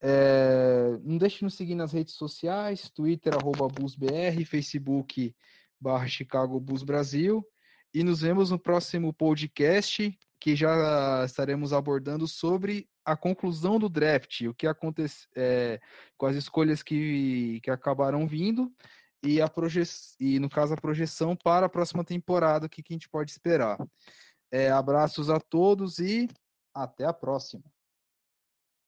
[0.00, 5.34] É, não deixe de nos seguir nas redes sociais, Twitter, arroba BusBR, Facebook,
[5.80, 7.46] barra Chicago Bus Brasil.
[7.94, 14.42] E nos vemos no próximo podcast, que já estaremos abordando sobre a conclusão do draft,
[14.42, 15.80] o que aconteceu é,
[16.16, 18.72] com as escolhas que, que acabaram vindo
[19.22, 19.82] e, a proje
[20.18, 23.30] e, no caso, a projeção para a próxima temporada, o que, que a gente pode
[23.30, 23.78] esperar.
[24.52, 26.28] É, abraços a todos e
[26.74, 27.64] até a próxima.